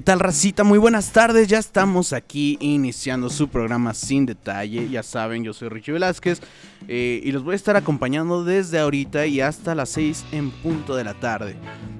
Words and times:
¿Qué 0.00 0.04
tal, 0.04 0.18
racita? 0.18 0.64
Muy 0.64 0.78
buenas 0.78 1.12
tardes. 1.12 1.46
Ya 1.46 1.58
estamos 1.58 2.14
aquí 2.14 2.56
iniciando 2.60 3.28
su 3.28 3.48
programa 3.48 3.92
sin 3.92 4.24
detalle. 4.24 4.88
Ya 4.88 5.02
saben, 5.02 5.44
yo 5.44 5.52
soy 5.52 5.68
Richie 5.68 5.92
Velázquez 5.92 6.40
eh, 6.88 7.20
y 7.22 7.30
los 7.32 7.44
voy 7.44 7.52
a 7.52 7.56
estar 7.56 7.76
acompañando 7.76 8.42
desde 8.42 8.78
ahorita 8.78 9.26
y 9.26 9.42
hasta 9.42 9.74
las 9.74 9.90
6 9.90 10.24
en 10.32 10.52
punto 10.52 10.96
de 10.96 11.04
la 11.04 11.12
tarde. 11.12 11.56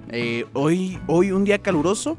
Eh, 0.08 0.46
hoy, 0.54 0.98
hoy 1.08 1.32
un 1.32 1.44
día 1.44 1.58
caluroso. 1.58 2.16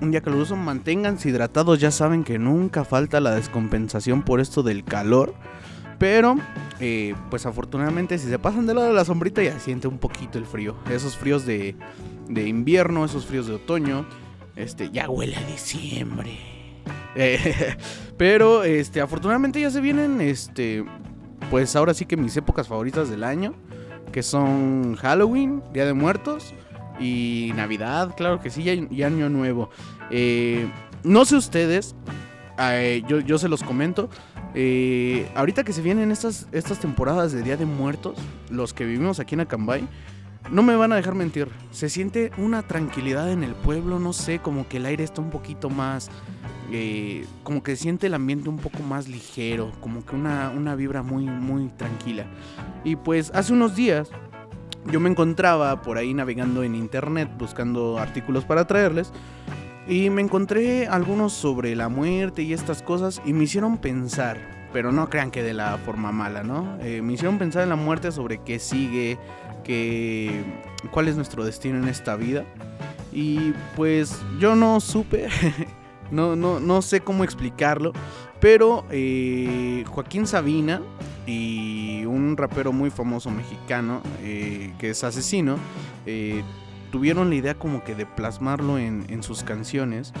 Un 0.00 0.12
día 0.12 0.22
caluroso, 0.22 0.56
manténganse 0.56 1.28
hidratados. 1.28 1.78
Ya 1.78 1.90
saben 1.90 2.24
que 2.24 2.38
nunca 2.38 2.86
falta 2.86 3.20
la 3.20 3.34
descompensación 3.34 4.22
por 4.22 4.40
esto 4.40 4.62
del 4.62 4.82
calor. 4.82 5.34
Pero, 5.98 6.36
eh, 6.80 7.14
pues 7.28 7.44
afortunadamente, 7.44 8.18
si 8.18 8.28
se 8.28 8.38
pasan 8.38 8.66
del 8.66 8.76
lado 8.76 8.88
de 8.88 8.94
la 8.94 9.04
sombrita, 9.04 9.42
ya 9.42 9.60
siente 9.60 9.88
un 9.88 9.98
poquito 9.98 10.38
el 10.38 10.46
frío. 10.46 10.74
Esos 10.90 11.18
fríos 11.18 11.44
de, 11.44 11.76
de 12.30 12.48
invierno, 12.48 13.04
esos 13.04 13.26
fríos 13.26 13.46
de 13.46 13.56
otoño. 13.56 14.06
Este, 14.56 14.90
ya 14.90 15.08
huele 15.08 15.36
a 15.36 15.42
diciembre. 15.44 16.38
Eh, 17.14 17.76
pero, 18.16 18.64
este, 18.64 19.00
afortunadamente 19.00 19.60
ya 19.60 19.70
se 19.70 19.80
vienen, 19.80 20.20
este, 20.20 20.84
pues 21.50 21.74
ahora 21.76 21.94
sí 21.94 22.06
que 22.06 22.16
mis 22.16 22.36
épocas 22.36 22.68
favoritas 22.68 23.08
del 23.10 23.24
año, 23.24 23.54
que 24.12 24.22
son 24.22 24.96
Halloween, 24.96 25.62
Día 25.72 25.86
de 25.86 25.94
Muertos 25.94 26.54
y 27.00 27.52
Navidad, 27.56 28.14
claro 28.16 28.40
que 28.40 28.50
sí, 28.50 28.88
y, 28.90 29.02
Año 29.02 29.28
Nuevo. 29.28 29.70
Eh, 30.10 30.66
no 31.02 31.24
sé 31.24 31.36
ustedes, 31.36 31.94
eh, 32.58 33.02
yo, 33.08 33.20
yo, 33.20 33.38
se 33.38 33.48
los 33.48 33.62
comento. 33.62 34.10
ahorita 35.34 35.64
que 35.64 35.72
se 35.72 35.80
vienen 35.80 36.12
estas, 36.12 36.46
estas 36.52 36.78
temporadas 36.78 37.32
de 37.32 37.42
Día 37.42 37.56
de 37.56 37.64
Muertos, 37.64 38.18
los 38.50 38.74
que 38.74 38.84
vivimos 38.84 39.18
aquí 39.18 39.34
en 39.34 39.40
Acambay, 39.40 39.88
no 40.52 40.62
me 40.62 40.76
van 40.76 40.92
a 40.92 40.96
dejar 40.96 41.14
mentir, 41.14 41.48
se 41.70 41.88
siente 41.88 42.30
una 42.36 42.62
tranquilidad 42.62 43.32
en 43.32 43.42
el 43.42 43.54
pueblo, 43.54 43.98
no 43.98 44.12
sé, 44.12 44.38
como 44.38 44.68
que 44.68 44.76
el 44.76 44.84
aire 44.84 45.02
está 45.02 45.22
un 45.22 45.30
poquito 45.30 45.70
más, 45.70 46.10
eh, 46.70 47.24
como 47.42 47.62
que 47.62 47.74
siente 47.74 48.06
el 48.06 48.14
ambiente 48.14 48.50
un 48.50 48.58
poco 48.58 48.82
más 48.82 49.08
ligero, 49.08 49.72
como 49.80 50.04
que 50.04 50.14
una, 50.14 50.50
una 50.50 50.74
vibra 50.74 51.02
muy, 51.02 51.24
muy 51.24 51.68
tranquila. 51.70 52.26
Y 52.84 52.96
pues 52.96 53.32
hace 53.34 53.54
unos 53.54 53.74
días 53.74 54.10
yo 54.90 55.00
me 55.00 55.08
encontraba 55.08 55.80
por 55.80 55.96
ahí 55.96 56.12
navegando 56.12 56.62
en 56.62 56.74
internet 56.74 57.30
buscando 57.38 57.98
artículos 57.98 58.44
para 58.44 58.66
traerles. 58.66 59.10
Y 59.88 60.10
me 60.10 60.22
encontré 60.22 60.86
algunos 60.86 61.32
sobre 61.32 61.74
la 61.74 61.88
muerte 61.88 62.42
y 62.42 62.52
estas 62.52 62.82
cosas 62.82 63.20
y 63.24 63.32
me 63.32 63.44
hicieron 63.44 63.78
pensar, 63.78 64.38
pero 64.72 64.92
no 64.92 65.08
crean 65.10 65.30
que 65.30 65.42
de 65.42 65.54
la 65.54 65.76
forma 65.78 66.12
mala, 66.12 66.44
¿no? 66.44 66.78
Eh, 66.80 67.02
me 67.02 67.14
hicieron 67.14 67.38
pensar 67.38 67.64
en 67.64 67.68
la 67.68 67.76
muerte 67.76 68.12
sobre 68.12 68.38
qué 68.38 68.60
sigue, 68.60 69.18
que 69.62 70.44
cuál 70.90 71.08
es 71.08 71.16
nuestro 71.16 71.44
destino 71.44 71.78
en 71.78 71.88
esta 71.88 72.16
vida. 72.16 72.44
Y 73.12 73.52
pues 73.76 74.20
yo 74.38 74.56
no 74.56 74.80
supe, 74.80 75.28
no, 76.10 76.34
no, 76.34 76.60
no 76.60 76.82
sé 76.82 77.00
cómo 77.00 77.24
explicarlo, 77.24 77.92
pero 78.40 78.84
eh, 78.90 79.84
Joaquín 79.86 80.26
Sabina 80.26 80.80
y 81.26 82.04
un 82.06 82.36
rapero 82.36 82.72
muy 82.72 82.90
famoso 82.90 83.30
mexicano 83.30 84.02
eh, 84.22 84.72
que 84.78 84.90
es 84.90 85.04
asesino, 85.04 85.56
eh, 86.06 86.42
tuvieron 86.90 87.28
la 87.28 87.36
idea 87.36 87.54
como 87.54 87.84
que 87.84 87.94
de 87.94 88.06
plasmarlo 88.06 88.78
en, 88.78 89.06
en 89.08 89.22
sus 89.22 89.42
canciones. 89.44 90.12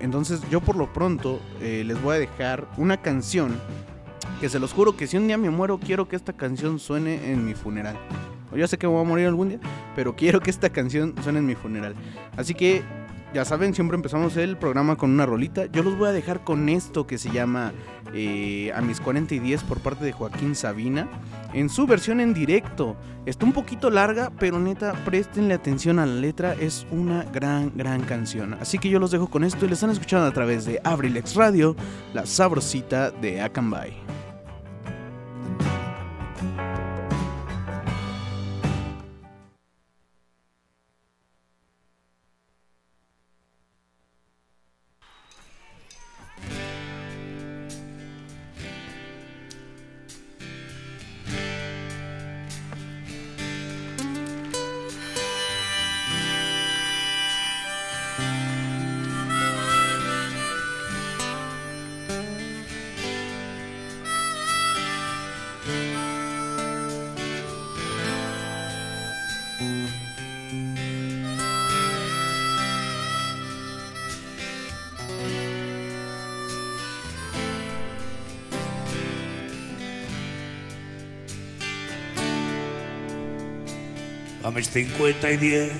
entonces 0.00 0.40
yo 0.50 0.60
por 0.60 0.76
lo 0.76 0.90
pronto 0.92 1.40
les 1.60 2.00
voy 2.00 2.16
a 2.16 2.18
dejar 2.18 2.66
una 2.78 2.96
canción 2.96 3.60
que 4.40 4.48
se 4.48 4.58
los 4.58 4.72
juro 4.72 4.96
que 4.96 5.06
si 5.06 5.16
un 5.16 5.26
día 5.26 5.36
me 5.36 5.50
muero 5.50 5.78
quiero 5.78 6.08
que 6.08 6.16
esta 6.16 6.32
canción 6.32 6.78
suene 6.78 7.32
en 7.32 7.44
mi 7.44 7.54
funeral. 7.54 7.96
Yo 8.54 8.66
sé 8.66 8.78
que 8.78 8.86
voy 8.86 9.00
a 9.00 9.04
morir 9.04 9.26
algún 9.26 9.50
día, 9.50 9.60
pero 9.94 10.16
quiero 10.16 10.40
que 10.40 10.50
esta 10.50 10.70
canción 10.70 11.14
suene 11.22 11.40
en 11.40 11.46
mi 11.46 11.54
funeral. 11.54 11.94
Así 12.36 12.54
que 12.54 12.82
ya 13.34 13.44
saben, 13.44 13.74
siempre 13.74 13.96
empezamos 13.96 14.36
el 14.38 14.56
programa 14.56 14.96
con 14.96 15.10
una 15.10 15.26
rolita. 15.26 15.66
Yo 15.66 15.82
los 15.82 15.98
voy 15.98 16.08
a 16.08 16.12
dejar 16.12 16.44
con 16.44 16.70
esto 16.70 17.06
que 17.06 17.18
se 17.18 17.30
llama 17.30 17.72
eh, 18.14 18.72
A 18.74 18.80
mis 18.80 19.00
40 19.00 19.34
y 19.34 19.38
10 19.38 19.64
por 19.64 19.80
parte 19.80 20.04
de 20.04 20.12
Joaquín 20.12 20.54
Sabina. 20.54 21.06
En 21.52 21.68
su 21.68 21.86
versión 21.86 22.20
en 22.20 22.32
directo. 22.32 22.96
Está 23.26 23.44
un 23.44 23.52
poquito 23.52 23.90
larga, 23.90 24.32
pero 24.38 24.58
neta, 24.58 24.94
préstenle 25.04 25.52
atención 25.52 25.98
a 25.98 26.06
la 26.06 26.14
letra. 26.14 26.54
Es 26.54 26.86
una 26.90 27.24
gran, 27.24 27.70
gran 27.76 28.00
canción. 28.00 28.54
Así 28.54 28.78
que 28.78 28.88
yo 28.88 28.98
los 28.98 29.10
dejo 29.10 29.28
con 29.28 29.44
esto 29.44 29.66
y 29.66 29.68
les 29.68 29.76
están 29.76 29.90
escuchando 29.90 30.26
a 30.26 30.32
través 30.32 30.64
de 30.64 30.80
Abrilex 30.82 31.34
Radio, 31.34 31.76
la 32.14 32.24
sabrosita 32.24 33.10
de 33.10 33.42
Akanbay. 33.42 33.94
A 84.48 84.50
mis 84.50 84.70
50 84.70 85.30
y 85.30 85.36
10, 85.36 85.72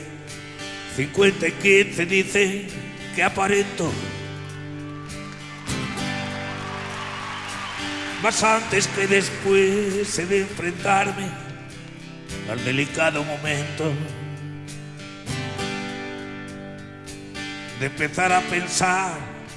50 0.96 1.48
y 1.48 1.52
15 1.52 2.04
dice 2.04 2.66
que 3.14 3.22
aparento. 3.22 3.90
Más 8.22 8.42
antes 8.44 8.86
que 8.88 9.06
después 9.06 10.28
de 10.28 10.40
enfrentarme 10.42 11.30
al 12.50 12.62
delicado 12.62 13.24
momento 13.24 13.90
de 17.80 17.86
empezar 17.86 18.32
a 18.32 18.42
pensar 18.42 19.14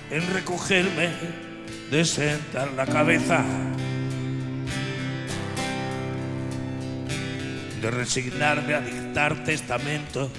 en 0.09 0.25
recogerme, 0.33 1.09
de 1.91 2.05
sentar 2.05 2.71
la 2.71 2.85
cabeza. 2.85 3.43
De 7.81 7.89
resignarme 7.89 8.75
a 8.75 8.81
dictar 8.81 9.43
testamento, 9.43 10.29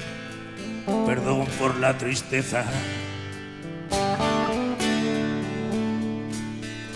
perdón 1.07 1.47
por 1.59 1.77
la 1.79 1.99
tristeza, 1.99 2.65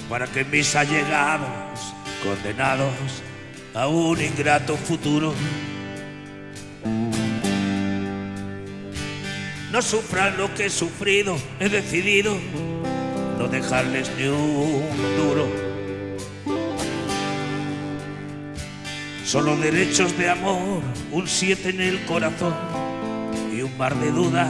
para 0.09 0.29
que 0.29 0.45
mis 0.45 0.77
allegados, 0.77 1.95
condenados 2.23 2.95
a 3.75 3.89
un 3.89 4.21
ingrato 4.21 4.77
futuro, 4.77 5.35
no 9.73 9.83
sufran 9.83 10.37
lo 10.37 10.55
que 10.55 10.67
he 10.67 10.71
sufrido, 10.71 11.37
he 11.59 11.69
decidido 11.69 12.37
no 13.37 13.49
dejarles 13.49 14.11
ni 14.17 14.29
un 14.29 15.17
duro 15.17 15.66
Solo 19.27 19.57
derechos 19.57 20.17
de 20.17 20.31
amor, 20.31 20.83
un 21.11 21.27
siete 21.27 21.71
en 21.71 21.81
el 21.81 22.05
corazón 22.05 22.55
y 23.53 23.61
un 23.61 23.77
mar 23.77 23.93
de 23.97 24.13
dudas. 24.13 24.47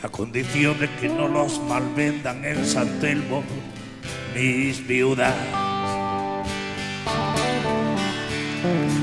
A 0.00 0.08
condición 0.08 0.78
de 0.78 0.88
que 1.00 1.08
no 1.08 1.26
los 1.26 1.60
malvendan 1.64 2.44
en 2.44 2.64
San 2.64 3.00
Telmo 3.00 3.42
mis 4.32 4.86
viudas. 4.86 5.34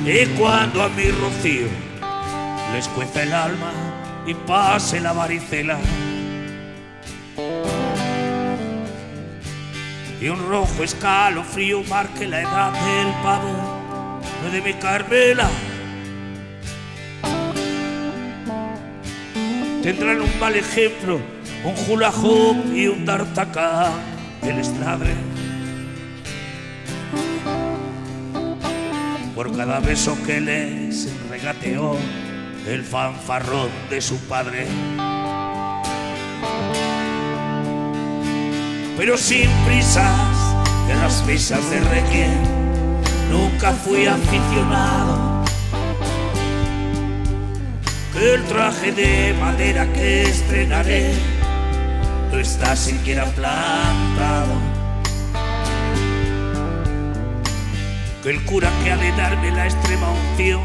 Y 0.06 0.26
cuando 0.38 0.84
a 0.84 0.88
mi 0.88 1.12
rocío 1.12 1.68
les 2.74 2.88
cueza 2.88 3.24
el 3.24 3.34
alma 3.34 3.74
y 4.26 4.34
pase 4.34 5.02
la 5.02 5.12
varicela. 5.12 5.80
Y 10.26 10.30
un 10.30 10.50
rojo 10.50 10.84
escalofrío 10.84 11.84
marque 11.84 12.28
la 12.28 12.42
edad 12.42 12.72
del 12.72 13.14
pavo 13.22 14.20
de 14.52 14.60
mi 14.60 14.74
Carmela. 14.74 15.48
Tendrán 19.84 20.22
un 20.22 20.40
mal 20.40 20.56
ejemplo, 20.56 21.20
un 21.64 21.76
hula 21.88 22.10
hoop 22.10 22.74
y 22.74 22.88
un 22.88 23.06
d'Artacán 23.06 23.94
que 24.42 24.52
les 24.52 24.70
ladre. 24.80 25.14
Por 29.36 29.56
cada 29.56 29.80
beso 29.80 30.18
que 30.26 30.42
les 30.42 31.08
regateó 31.30 31.96
el 32.66 32.84
fanfarrón 32.84 33.70
de 33.92 34.02
su 34.02 34.18
padre. 34.22 34.66
Pero 38.98 39.18
sin 39.18 39.50
prisas, 39.66 40.56
en 40.90 41.00
las 41.00 41.26
misas 41.26 41.70
de 41.70 41.82
requiem 41.82 42.32
nunca 43.30 43.74
fui 43.74 44.06
aficionado. 44.06 45.44
Que 48.14 48.36
el 48.36 48.44
traje 48.46 48.94
de 48.94 49.36
madera 49.40 49.92
que 49.92 50.24
estrenaré 50.24 51.12
no 52.32 52.40
está 52.40 52.76
siquiera 52.78 53.26
plantado. 53.26 54.54
Que 58.24 58.30
el 58.30 58.46
cura 58.46 58.72
que 58.84 58.92
ha 58.92 58.98
de 58.98 59.12
darme 59.12 59.52
la 59.52 59.66
extrema 59.66 60.08
unción 60.10 60.62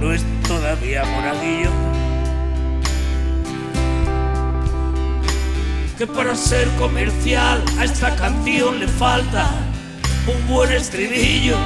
no 0.00 0.12
es 0.12 0.22
todavía 0.46 1.04
moradillo. 1.04 1.95
Que 5.98 6.06
para 6.06 6.34
ser 6.34 6.68
comercial 6.78 7.64
a 7.78 7.84
esta 7.84 8.14
canción 8.16 8.78
le 8.78 8.86
falta 8.86 9.48
un 10.26 10.46
buen 10.46 10.70
estribillo. 10.72 11.56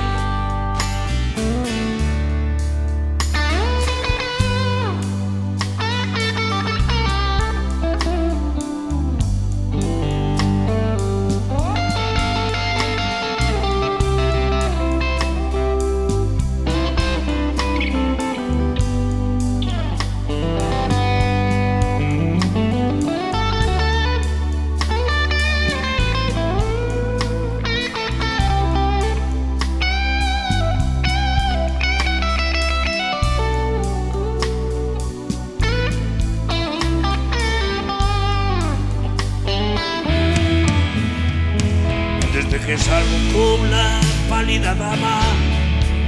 Pálida 44.51 44.75
dama, 44.75 45.21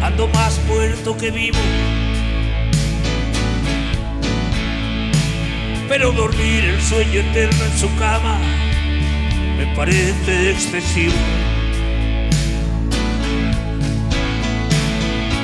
ando 0.03 0.27
más 0.29 0.61
muerto 0.67 1.17
que 1.17 1.31
vivo. 1.31 1.59
Pero 5.89 6.11
dormir 6.11 6.65
el 6.65 6.81
sueño 6.81 7.21
eterno 7.21 7.65
en 7.65 7.79
su 7.79 7.95
cama 7.97 8.39
me 9.57 9.67
parece 9.77 10.51
excesivo. 10.51 11.15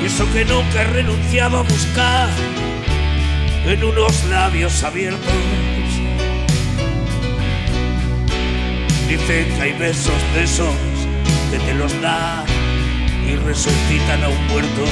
Y 0.01 0.05
eso 0.05 0.25
que 0.33 0.43
nunca 0.43 0.81
he 0.81 0.85
renunciado 0.85 1.59
a 1.59 1.61
buscar 1.61 2.29
en 3.65 3.81
unos 3.81 4.25
labios 4.25 4.83
abiertos. 4.83 5.33
Dicen 9.07 9.55
que 9.55 9.61
hay 9.61 9.73
besos 9.73 10.21
de 10.35 10.43
esos 10.43 10.75
que 11.49 11.59
te 11.59 11.73
los 11.75 12.01
dan 12.01 12.58
y 13.29 13.35
resucitan 13.35 14.23
a 14.23 14.29
un 14.29 14.47
muerto. 14.47 14.83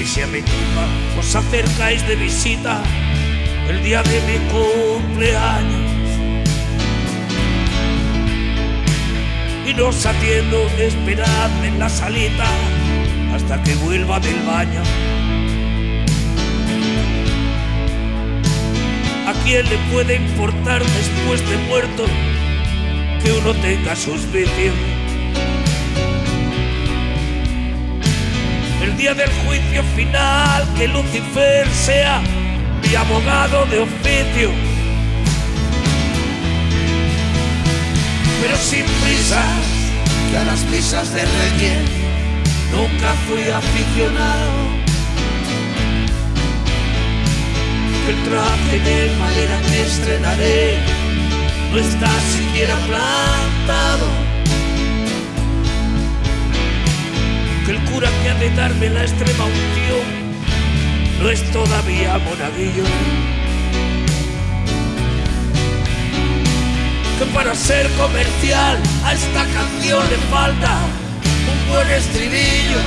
Y 0.00 0.04
si 0.04 0.20
a 0.20 0.26
mi 0.26 0.42
tumba 0.42 0.86
os 1.18 1.34
acercáis 1.34 2.06
de 2.06 2.14
visita 2.14 2.82
el 3.68 3.82
día 3.82 4.02
de 4.02 4.20
mi 4.28 4.38
cumpleaños 4.50 5.90
y 9.66 9.74
no 9.74 9.88
os 9.88 10.06
atiendo, 10.06 10.68
esperadme 10.78 11.68
en 11.68 11.78
la 11.80 11.88
salita 11.88 12.46
hasta 13.34 13.60
que 13.64 13.74
vuelva 13.76 14.20
del 14.20 14.40
baño. 14.42 14.82
¿A 19.26 19.32
quién 19.42 19.68
le 19.68 19.76
puede 19.92 20.14
importar 20.14 20.84
después 20.84 21.50
de 21.50 21.56
muerto 21.68 22.06
que 23.26 23.32
uno 23.32 23.52
tenga 23.54 23.96
sus 23.96 24.30
vicios? 24.30 24.74
El 28.84 28.96
día 28.96 29.14
del 29.14 29.30
juicio 29.44 29.82
final, 29.96 30.64
que 30.76 30.86
Lucifer 30.86 31.66
sea 31.70 32.22
mi 32.82 32.94
abogado 32.94 33.66
de 33.66 33.80
oficio. 33.80 34.50
Pero 38.42 38.56
sin 38.58 38.84
prisas, 38.84 39.58
que 40.30 40.44
las 40.44 40.62
misas 40.66 41.12
de 41.12 41.22
Requiem 41.22 41.84
nunca 42.70 43.12
fui 43.26 43.50
aficionado. 43.50 44.76
el 48.08 48.22
traje 48.22 48.78
de 48.78 49.16
madera 49.18 49.60
que 49.68 49.82
estrenaré 49.82 50.95
no 51.72 51.78
está 51.78 52.08
siquiera 52.36 52.74
plantado. 52.86 54.06
Que 57.64 57.70
el 57.72 57.80
cura 57.90 58.08
que 58.22 58.30
ha 58.30 58.34
de 58.34 58.50
darme 58.50 58.90
la 58.90 59.02
extrema 59.02 59.44
unción 59.44 60.26
no 61.20 61.30
es 61.30 61.50
todavía 61.50 62.18
monaguillo. 62.18 62.84
Que 67.18 67.24
para 67.34 67.54
ser 67.54 67.88
comercial 67.92 68.78
a 69.04 69.14
esta 69.14 69.44
canción 69.46 70.02
le 70.10 70.16
falta 70.30 70.78
un 71.52 71.72
buen 71.72 71.90
estribillo. 71.90 72.80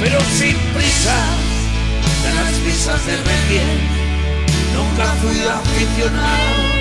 Pero 0.00 0.20
sin 0.38 0.56
prisa 0.74 1.16
de 2.22 2.34
las 2.34 2.58
misas 2.60 3.06
de 3.06 3.16
requiem 3.16 3.95
nunca 4.76 5.04
fui 5.20 5.48
aficionado. 5.48 6.75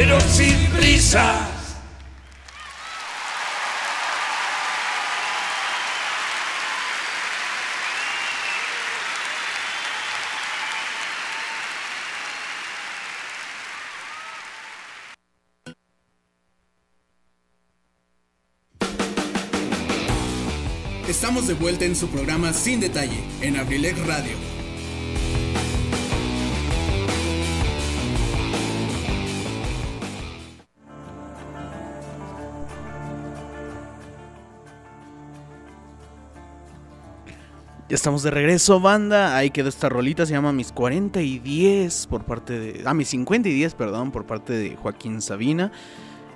pero 0.00 0.18
sin 0.18 0.56
prisa. 0.70 1.46
Estamos 21.06 21.46
de 21.46 21.52
vuelta 21.52 21.84
en 21.84 21.94
su 21.94 22.08
programa 22.08 22.54
Sin 22.54 22.80
Detalle, 22.80 23.22
en 23.42 23.58
Abrilec 23.58 23.98
Radio 24.06 24.59
Ya 37.90 37.96
estamos 37.96 38.22
de 38.22 38.30
regreso, 38.30 38.78
banda. 38.78 39.36
Ahí 39.36 39.50
quedó 39.50 39.68
esta 39.68 39.88
rolita, 39.88 40.24
se 40.24 40.32
llama 40.32 40.52
Mis 40.52 40.70
40 40.70 41.22
y 41.22 41.40
10 41.40 42.06
por 42.06 42.22
parte 42.22 42.56
de... 42.56 42.82
Ah, 42.86 42.94
Mis 42.94 43.08
50 43.08 43.48
y 43.48 43.52
10, 43.52 43.74
perdón, 43.74 44.12
por 44.12 44.26
parte 44.26 44.52
de 44.52 44.76
Joaquín 44.76 45.20
Sabina. 45.20 45.72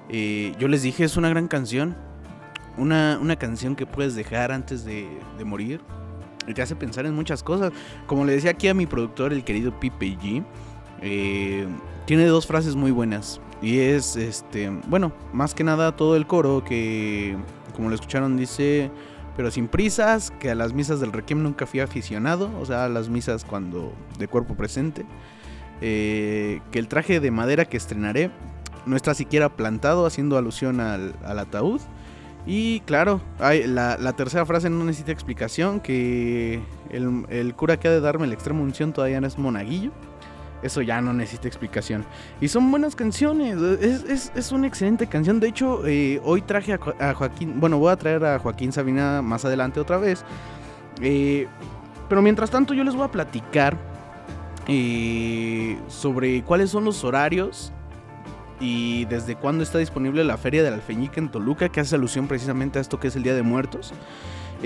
Eh, 0.08 0.52
yo 0.58 0.66
les 0.66 0.82
dije, 0.82 1.04
es 1.04 1.16
una 1.16 1.28
gran 1.28 1.46
canción. 1.46 1.96
Una, 2.76 3.20
una 3.22 3.36
canción 3.36 3.76
que 3.76 3.86
puedes 3.86 4.16
dejar 4.16 4.50
antes 4.50 4.84
de, 4.84 5.06
morir. 5.44 5.80
Y 6.48 6.54
te 6.54 6.62
hace 6.62 6.74
pensar 6.74 7.06
en 7.06 7.14
muchas 7.14 7.44
cosas. 7.44 7.72
Como 8.08 8.24
le 8.24 8.32
decía 8.32 8.50
aquí 8.50 8.66
a 8.66 8.74
mi 8.74 8.86
productor, 8.86 9.32
el 9.32 9.44
querido 9.44 9.78
Pipe 9.78 10.18
G. 10.20 10.44
Eh, 11.02 11.68
tiene 12.04 12.26
dos 12.26 12.48
frases 12.48 12.74
muy 12.74 12.90
buenas. 12.90 13.40
Y 13.62 13.78
es, 13.78 14.16
este, 14.16 14.70
bueno, 14.88 15.12
más 15.32 15.54
que 15.54 15.62
nada 15.62 15.94
todo 15.94 16.16
el 16.16 16.26
coro 16.26 16.64
que, 16.64 17.36
como 17.76 17.90
lo 17.90 17.94
escucharon, 17.94 18.36
dice 18.36 18.90
pero 19.36 19.50
sin 19.50 19.68
prisas, 19.68 20.30
que 20.38 20.50
a 20.50 20.54
las 20.54 20.72
misas 20.72 21.00
del 21.00 21.12
Requiem 21.12 21.42
nunca 21.42 21.66
fui 21.66 21.80
aficionado, 21.80 22.50
o 22.60 22.66
sea, 22.66 22.84
a 22.84 22.88
las 22.88 23.08
misas 23.08 23.44
cuando 23.44 23.92
de 24.18 24.28
cuerpo 24.28 24.54
presente, 24.54 25.04
eh, 25.80 26.60
que 26.70 26.78
el 26.78 26.88
traje 26.88 27.20
de 27.20 27.30
madera 27.30 27.64
que 27.64 27.76
estrenaré 27.76 28.30
no 28.86 28.96
está 28.96 29.14
siquiera 29.14 29.48
plantado, 29.48 30.06
haciendo 30.06 30.36
alusión 30.36 30.80
al, 30.80 31.14
ataúd. 31.24 31.80
Y 32.46 32.80
claro, 32.80 33.22
hay, 33.38 33.66
la, 33.66 33.96
tercera 34.16 34.44
frase 34.44 34.68
no 34.70 34.84
necesita 34.84 35.12
explicación, 35.12 35.80
que 35.80 36.60
el, 36.90 37.24
el, 37.30 37.54
cura 37.54 37.80
que 37.80 37.88
ha 37.88 37.90
de 37.90 38.00
darme 38.00 38.26
el 38.26 38.32
extremo 38.32 38.62
unción 38.62 38.92
todavía 38.92 39.20
no 39.20 39.26
es 39.26 39.38
monaguillo. 39.38 39.90
Eso 40.64 40.80
ya 40.80 41.02
no 41.02 41.12
necesita 41.12 41.46
explicación. 41.46 42.06
Y 42.40 42.48
son 42.48 42.70
buenas 42.70 42.96
canciones. 42.96 43.58
Es, 44.34 44.50
una 44.50 44.66
excelente 44.66 45.06
canción. 45.06 45.38
De 45.38 45.48
hecho, 45.48 45.86
eh, 45.86 46.22
hoy 46.24 46.40
traje 46.40 46.72
a, 46.72 47.14
Joaquín. 47.14 47.60
Bueno, 47.60 47.78
voy 47.78 47.92
a 47.92 47.96
traer 47.96 48.24
a 48.24 48.38
Joaquín 48.38 48.72
Sabina 48.72 49.20
más 49.20 49.44
adelante 49.44 49.78
otra 49.78 49.98
vez. 49.98 50.24
Eh, 51.02 51.46
pero 52.08 52.22
mientras 52.22 52.50
tanto, 52.50 52.72
yo 52.72 52.82
les 52.82 52.94
voy 52.94 53.04
a 53.04 53.10
platicar 53.10 53.76
eh, 54.66 55.78
sobre 55.88 56.42
cuáles 56.42 56.70
son 56.70 56.86
los 56.86 57.04
horarios 57.04 57.70
y 58.58 59.04
desde 59.04 59.36
cuándo 59.36 59.62
está 59.62 59.76
disponible 59.78 60.24
la 60.24 60.38
Feria 60.38 60.62
del 60.62 60.72
Alfeñique 60.72 61.20
en 61.20 61.30
Toluca, 61.30 61.68
que 61.68 61.80
hace 61.80 61.94
alusión 61.94 62.26
precisamente 62.26 62.78
a 62.78 62.82
esto 62.82 62.98
que 62.98 63.08
es 63.08 63.16
el 63.16 63.22
Día 63.22 63.34
de 63.34 63.42
Muertos. 63.42 63.92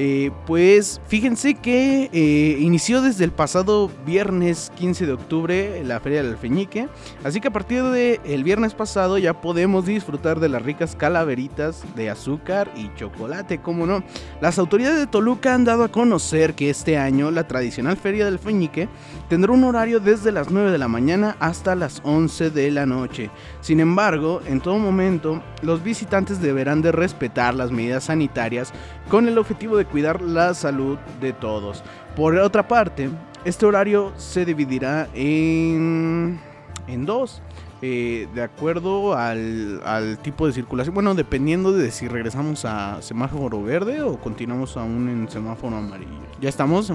Eh, 0.00 0.30
pues 0.46 1.00
fíjense 1.08 1.54
que 1.54 2.08
eh, 2.12 2.56
inició 2.60 3.02
desde 3.02 3.24
el 3.24 3.32
pasado 3.32 3.90
viernes 4.06 4.70
15 4.76 5.06
de 5.06 5.12
octubre 5.12 5.82
la 5.82 5.98
Feria 5.98 6.22
del 6.22 6.30
Alfeñique, 6.34 6.88
así 7.24 7.40
que 7.40 7.48
a 7.48 7.52
partir 7.52 7.82
del 7.82 8.44
viernes 8.44 8.74
pasado 8.74 9.18
ya 9.18 9.40
podemos 9.40 9.86
disfrutar 9.86 10.38
de 10.38 10.48
las 10.48 10.62
ricas 10.62 10.94
calaveritas 10.94 11.82
de 11.96 12.10
azúcar 12.10 12.70
y 12.76 12.94
chocolate, 12.94 13.58
como 13.60 13.86
no. 13.86 14.04
Las 14.40 14.60
autoridades 14.60 15.00
de 15.00 15.08
Toluca 15.08 15.52
han 15.52 15.64
dado 15.64 15.82
a 15.82 15.90
conocer 15.90 16.54
que 16.54 16.70
este 16.70 16.96
año 16.96 17.32
la 17.32 17.48
tradicional 17.48 17.96
Feria 17.96 18.24
del 18.24 18.34
Alfeñique 18.34 18.88
tendrá 19.28 19.50
un 19.50 19.64
horario 19.64 19.98
desde 19.98 20.30
las 20.30 20.48
9 20.52 20.70
de 20.70 20.78
la 20.78 20.86
mañana 20.86 21.36
hasta 21.40 21.74
las 21.74 22.02
11 22.04 22.50
de 22.50 22.70
la 22.70 22.86
noche. 22.86 23.30
Sin 23.62 23.80
embargo, 23.80 24.42
en 24.46 24.60
todo 24.60 24.78
momento, 24.78 25.42
los 25.62 25.82
visitantes 25.82 26.40
deberán 26.40 26.82
de 26.82 26.92
respetar 26.92 27.56
las 27.56 27.72
medidas 27.72 28.04
sanitarias 28.04 28.72
con 29.08 29.26
el 29.26 29.38
objetivo 29.38 29.76
de 29.76 29.87
cuidar 29.90 30.22
la 30.22 30.54
salud 30.54 30.98
de 31.20 31.32
todos. 31.32 31.82
Por 32.16 32.36
otra 32.36 32.66
parte, 32.66 33.10
este 33.44 33.66
horario 33.66 34.12
se 34.16 34.44
dividirá 34.44 35.08
en, 35.14 36.40
en 36.86 37.06
dos. 37.06 37.42
Eh, 37.80 38.26
de 38.34 38.42
acuerdo 38.42 39.14
al, 39.16 39.80
al, 39.84 40.18
tipo 40.18 40.48
de 40.48 40.52
circulación. 40.52 40.94
Bueno, 40.94 41.14
dependiendo 41.14 41.70
de 41.70 41.92
si 41.92 42.08
regresamos 42.08 42.64
a 42.64 43.00
semáforo 43.02 43.62
verde 43.62 44.02
o 44.02 44.18
continuamos 44.18 44.76
aún 44.76 45.08
en 45.08 45.30
semáforo 45.30 45.76
amarillo. 45.76 46.10
Ya 46.40 46.48
estamos. 46.48 46.92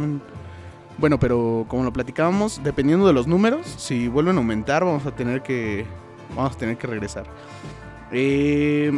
bueno, 0.97 1.19
pero 1.19 1.65
como 1.69 1.85
lo 1.85 1.93
platicábamos, 1.93 2.61
dependiendo 2.65 3.07
de 3.07 3.13
los 3.13 3.27
números, 3.27 3.65
si 3.77 4.09
vuelven 4.09 4.35
a 4.35 4.39
aumentar, 4.39 4.83
vamos 4.83 5.05
a 5.05 5.15
tener 5.15 5.41
que, 5.41 5.85
vamos 6.35 6.53
a 6.53 6.57
tener 6.57 6.75
que 6.75 6.87
regresar. 6.87 7.27
Eh, 8.11 8.91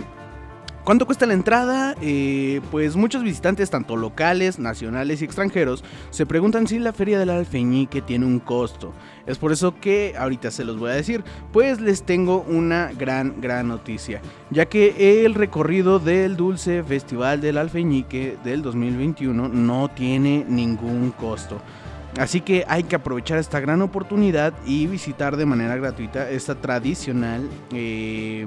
¿Cuánto 0.86 1.08
cuesta 1.08 1.26
la 1.26 1.34
entrada? 1.34 1.96
Eh, 2.00 2.62
pues 2.70 2.96
muchos 2.96 3.24
visitantes, 3.24 3.72
tanto 3.72 3.98
locales, 3.98 4.60
nacionales 4.60 5.20
y 5.20 5.26
extranjeros, 5.26 5.84
se 6.12 6.28
preguntan 6.28 6.68
si 6.68 6.78
la 6.78 6.94
Feria 6.94 7.18
del 7.18 7.32
Alfeñique 7.32 8.04
tiene 8.04 8.28
un 8.28 8.40
costo. 8.40 8.94
Es 9.26 9.40
por 9.40 9.52
eso 9.52 9.74
que 9.82 10.14
ahorita 10.16 10.52
se 10.52 10.64
los 10.64 10.78
voy 10.78 10.92
a 10.92 10.94
decir, 10.94 11.24
pues 11.52 11.82
les 11.82 12.04
tengo 12.04 12.46
una 12.48 12.92
gran, 12.96 13.42
gran 13.42 13.68
noticia, 13.68 14.22
ya 14.52 14.68
que 14.68 15.26
el 15.26 15.34
recorrido 15.34 15.98
del 15.98 16.38
Dulce 16.38 16.84
Festival 16.84 17.42
del 17.42 17.58
Alfeñique 17.58 18.38
del 18.44 18.62
2021 18.62 19.48
no 19.50 19.90
tiene 19.90 20.46
ningún 20.48 21.10
costo. 21.10 21.60
Así 22.20 22.42
que 22.42 22.64
hay 22.68 22.84
que 22.84 22.96
aprovechar 22.96 23.40
esta 23.40 23.60
gran 23.60 23.82
oportunidad 23.82 24.54
y 24.68 24.86
visitar 24.86 25.36
de 25.36 25.48
manera 25.48 25.78
gratuita 25.78 26.30
esta 26.30 26.54
tradicional 26.54 27.50
eh, 27.74 28.46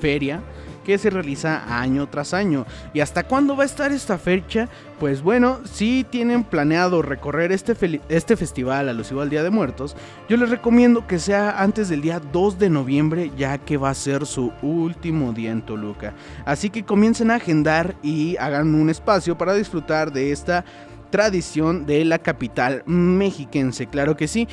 feria 0.00 0.42
que 0.88 0.96
se 0.96 1.10
realiza 1.10 1.82
año 1.82 2.08
tras 2.08 2.32
año. 2.32 2.64
¿Y 2.94 3.00
hasta 3.00 3.24
cuándo 3.24 3.54
va 3.54 3.64
a 3.64 3.66
estar 3.66 3.92
esta 3.92 4.16
fecha? 4.16 4.70
Pues 4.98 5.20
bueno, 5.20 5.60
si 5.70 6.06
tienen 6.08 6.44
planeado 6.44 7.02
recorrer 7.02 7.52
este, 7.52 8.00
este 8.08 8.38
festival 8.38 8.88
alusivo 8.88 9.20
al 9.20 9.28
Día 9.28 9.42
de 9.42 9.50
Muertos, 9.50 9.94
yo 10.30 10.38
les 10.38 10.48
recomiendo 10.48 11.06
que 11.06 11.18
sea 11.18 11.62
antes 11.62 11.90
del 11.90 12.00
día 12.00 12.22
2 12.32 12.58
de 12.58 12.70
noviembre, 12.70 13.30
ya 13.36 13.58
que 13.58 13.76
va 13.76 13.90
a 13.90 13.94
ser 13.94 14.24
su 14.24 14.50
último 14.62 15.34
día 15.34 15.50
en 15.50 15.60
Toluca. 15.60 16.14
Así 16.46 16.70
que 16.70 16.86
comiencen 16.86 17.32
a 17.32 17.34
agendar 17.34 17.94
y 18.02 18.38
hagan 18.38 18.74
un 18.74 18.88
espacio 18.88 19.36
para 19.36 19.52
disfrutar 19.52 20.10
de 20.10 20.32
esta 20.32 20.64
tradición 21.10 21.84
de 21.84 22.02
la 22.06 22.18
capital 22.18 22.82
mexiquense, 22.86 23.88
claro 23.88 24.16
que 24.16 24.26
sí. 24.26 24.48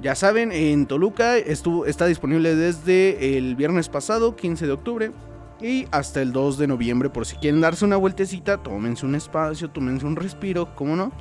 Ya 0.00 0.14
saben, 0.14 0.50
en 0.50 0.86
Toluca 0.86 1.36
está 1.36 2.06
disponible 2.06 2.56
desde 2.56 3.36
el 3.36 3.54
viernes 3.54 3.90
pasado, 3.90 4.34
15 4.34 4.66
de 4.66 4.72
octubre, 4.72 5.12
y 5.60 5.86
hasta 5.90 6.20
el 6.20 6.32
2 6.32 6.58
de 6.58 6.66
noviembre, 6.66 7.10
por 7.10 7.26
si 7.26 7.36
quieren 7.36 7.60
darse 7.60 7.84
una 7.84 7.96
vueltecita, 7.96 8.62
tómense 8.62 9.06
un 9.06 9.14
espacio, 9.14 9.70
tómense 9.70 10.04
un 10.06 10.16
respiro, 10.16 10.74
¿cómo 10.74 10.96
no? 10.96 11.12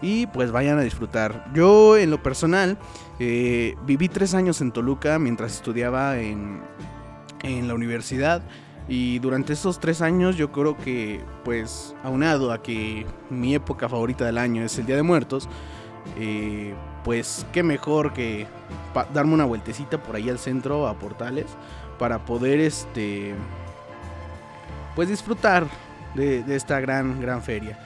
Y 0.00 0.26
pues 0.28 0.50
vayan 0.50 0.78
a 0.78 0.82
disfrutar. 0.82 1.44
Yo 1.54 1.96
en 1.96 2.10
lo 2.10 2.22
personal 2.22 2.78
eh, 3.20 3.76
viví 3.86 4.08
tres 4.08 4.34
años 4.34 4.60
en 4.60 4.72
Toluca 4.72 5.18
mientras 5.18 5.54
estudiaba 5.54 6.18
en, 6.18 6.60
en 7.42 7.68
la 7.68 7.74
universidad. 7.74 8.42
Y 8.88 9.20
durante 9.20 9.52
esos 9.52 9.78
tres 9.78 10.02
años 10.02 10.36
yo 10.36 10.50
creo 10.50 10.76
que, 10.76 11.20
pues, 11.44 11.94
aunado 12.02 12.52
a 12.52 12.62
que 12.62 13.06
mi 13.30 13.54
época 13.54 13.88
favorita 13.88 14.24
del 14.24 14.38
año 14.38 14.64
es 14.64 14.76
el 14.76 14.86
Día 14.86 14.96
de 14.96 15.04
Muertos, 15.04 15.48
eh, 16.18 16.74
pues 17.04 17.46
qué 17.52 17.62
mejor 17.62 18.12
que 18.12 18.46
darme 19.14 19.34
una 19.34 19.44
vueltecita 19.44 20.02
por 20.02 20.16
ahí 20.16 20.28
al 20.28 20.38
centro, 20.38 20.88
a 20.88 20.98
Portales, 20.98 21.46
para 21.98 22.24
poder, 22.24 22.58
este, 22.58 23.34
pues 24.94 25.08
disfrutar 25.08 25.66
de, 26.14 26.44
esta 26.54 26.80
gran, 26.80 27.20
gran 27.20 27.42
feria. 27.42 27.78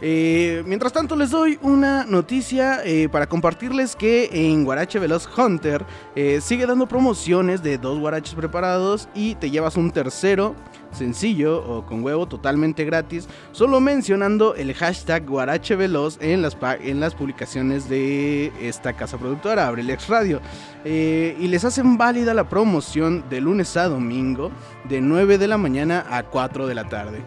Eh, 0.00 0.62
mientras 0.64 0.92
tanto 0.92 1.16
les 1.16 1.30
doy 1.30 1.58
una 1.60 2.04
noticia 2.04 2.84
eh, 2.84 3.08
para 3.08 3.26
compartirles 3.26 3.96
que 3.96 4.30
en 4.32 4.64
Guarache 4.64 5.00
Veloz 5.00 5.28
Hunter 5.36 5.84
eh, 6.14 6.40
sigue 6.40 6.66
dando 6.66 6.86
promociones 6.86 7.64
de 7.64 7.78
dos 7.78 7.98
guaraches 7.98 8.34
preparados 8.34 9.08
y 9.14 9.34
te 9.34 9.50
llevas 9.50 9.76
un 9.76 9.90
tercero 9.90 10.54
sencillo 10.92 11.58
o 11.58 11.84
con 11.84 12.02
huevo 12.02 12.26
totalmente 12.26 12.84
gratis, 12.84 13.28
solo 13.52 13.80
mencionando 13.80 14.54
el 14.54 14.72
hashtag 14.72 15.26
Guarache 15.26 15.76
Veloz 15.76 16.16
en 16.20 16.42
las, 16.42 16.56
en 16.80 17.00
las 17.00 17.14
publicaciones 17.14 17.88
de 17.88 18.52
esta 18.60 18.94
casa 18.94 19.18
productora, 19.18 19.66
Abrelex 19.66 20.08
Radio. 20.08 20.40
y 20.86 21.46
les 21.46 21.64
hacen 21.66 21.98
válida 21.98 22.32
la 22.32 22.48
promoción 22.48 23.28
de 23.28 23.42
lunes 23.42 23.76
a 23.76 23.88
domingo 23.88 24.50
de 24.88 25.02
9 25.02 25.36
de 25.36 25.48
la 25.48 25.58
mañana 25.58 26.06
a 26.08 26.22
4 26.22 26.66
de 26.66 26.74
la 26.74 26.88
tarde. 26.88 27.22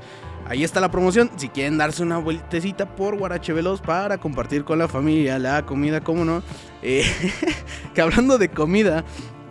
Ahí 0.52 0.66
está 0.66 0.82
la 0.82 0.92
promoción. 0.92 1.32
Si 1.38 1.48
quieren 1.48 1.78
darse 1.78 2.04
una 2.04 2.18
vueltecita 2.18 2.86
por 2.86 3.18
Guarache 3.18 3.54
Veloz 3.54 3.80
para 3.80 4.18
compartir 4.18 4.66
con 4.66 4.80
la 4.80 4.90
familia 4.90 5.40
la 5.40 5.66
comida, 5.66 6.02
cómo 6.02 6.26
no. 6.26 6.44
Eh, 6.82 7.06
que 7.96 8.02
hablando 8.02 8.38
de 8.38 8.50
comida, 8.50 9.06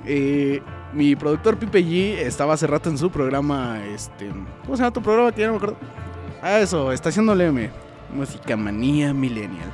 eh, 0.05 0.61
mi 0.93 1.17
productor 1.17 1.57
Pipe 1.57 1.83
G 1.83 2.19
estaba 2.19 2.53
hace 2.53 2.67
rato 2.67 2.91
en 2.91 2.99
su 2.99 3.11
programa. 3.11 3.83
Este, 3.87 4.29
¿Cómo 4.67 4.77
se 4.77 4.83
llama 4.83 4.93
tu 4.93 5.01
programa? 5.01 5.33
Que 5.33 5.41
ya 5.41 5.47
no 5.47 5.55
me 5.55 5.57
acuerdo. 5.57 5.79
Ah, 6.43 6.59
eso, 6.59 6.93
está 6.93 7.09
haciendo 7.09 7.33
M. 7.33 7.71
Música 8.15 8.55
Manía 8.59 9.15
Millennial. 9.15 9.73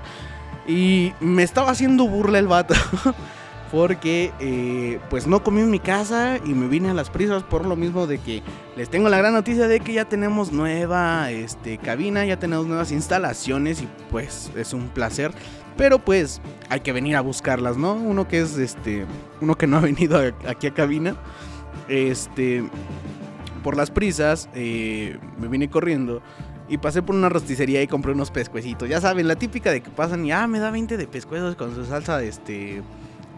Y 0.69 1.13
me 1.19 1.43
estaba 1.43 1.73
haciendo 1.73 2.07
burla 2.07 2.39
el 2.39 2.47
vato. 2.47 2.75
porque 3.71 4.33
eh, 4.41 5.01
pues 5.11 5.27
no 5.27 5.43
comí 5.43 5.61
en 5.61 5.71
mi 5.71 5.81
casa 5.81 6.39
y 6.45 6.51
me 6.51 6.69
vine 6.69 6.91
a 6.91 6.95
las 6.95 7.11
prisas 7.11 7.43
por 7.43 7.65
lo 7.65 7.77
mismo 7.77 8.07
de 8.07 8.19
que 8.19 8.43
les 8.77 8.89
tengo 8.89 9.09
la 9.09 9.19
gran 9.19 9.35
noticia 9.35 9.67
de 9.69 9.81
que 9.81 9.93
ya 9.93 10.05
tenemos 10.05 10.53
nueva 10.53 11.31
este, 11.31 11.79
cabina, 11.79 12.25
ya 12.25 12.39
tenemos 12.39 12.67
nuevas 12.67 12.93
instalaciones 12.93 13.83
y 13.83 13.89
pues 14.11 14.51
es 14.57 14.73
un 14.73 14.89
placer. 14.89 15.33
Pero 15.77 15.99
pues 15.99 16.41
hay 16.71 16.81
que 16.81 16.93
venir 16.93 17.17
a 17.17 17.21
buscarlas, 17.21 17.77
¿no? 17.77 17.95
Uno 17.95 18.27
que 18.29 18.41
es 18.41 18.57
este, 18.57 19.05
uno 19.41 19.57
que 19.57 19.67
no 19.67 19.79
ha 19.79 19.81
venido 19.83 20.19
aquí 20.47 20.69
a 20.69 20.75
cabina, 20.75 21.17
este, 21.89 22.65
por 23.63 23.77
las 23.77 23.91
prisas, 23.91 24.49
eh, 24.55 25.19
me 25.39 25.49
vine 25.49 25.69
corriendo 25.69 26.23
y 26.69 26.79
pasé 26.79 27.03
por 27.03 27.15
una 27.15 27.29
rosticería 27.29 27.83
y 27.83 27.87
compré 27.87 28.13
unos 28.13 28.31
pescuecitos. 28.31 28.89
Ya 28.89 29.01
saben, 29.01 29.29
la 29.29 29.37
típica 29.37 29.71
de 29.71 29.83
que 29.83 29.91
pasan 29.91 30.25
y, 30.25 30.33
ah, 30.33 30.47
me 30.47 30.59
da 30.59 30.71
20 30.71 30.97
de 30.97 31.07
pescuezos 31.07 31.57
con 31.57 31.75
su 31.75 31.85
salsa 31.85 32.19
de 32.19 32.29
este 32.29 32.83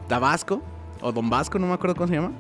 Tabasco 0.09 0.63
o 1.01 1.13
Don 1.13 1.31
Vasco, 1.31 1.59
no 1.59 1.67
me 1.67 1.75
acuerdo 1.75 1.95
cómo 1.97 2.09
se 2.09 2.15
llama. 2.15 2.33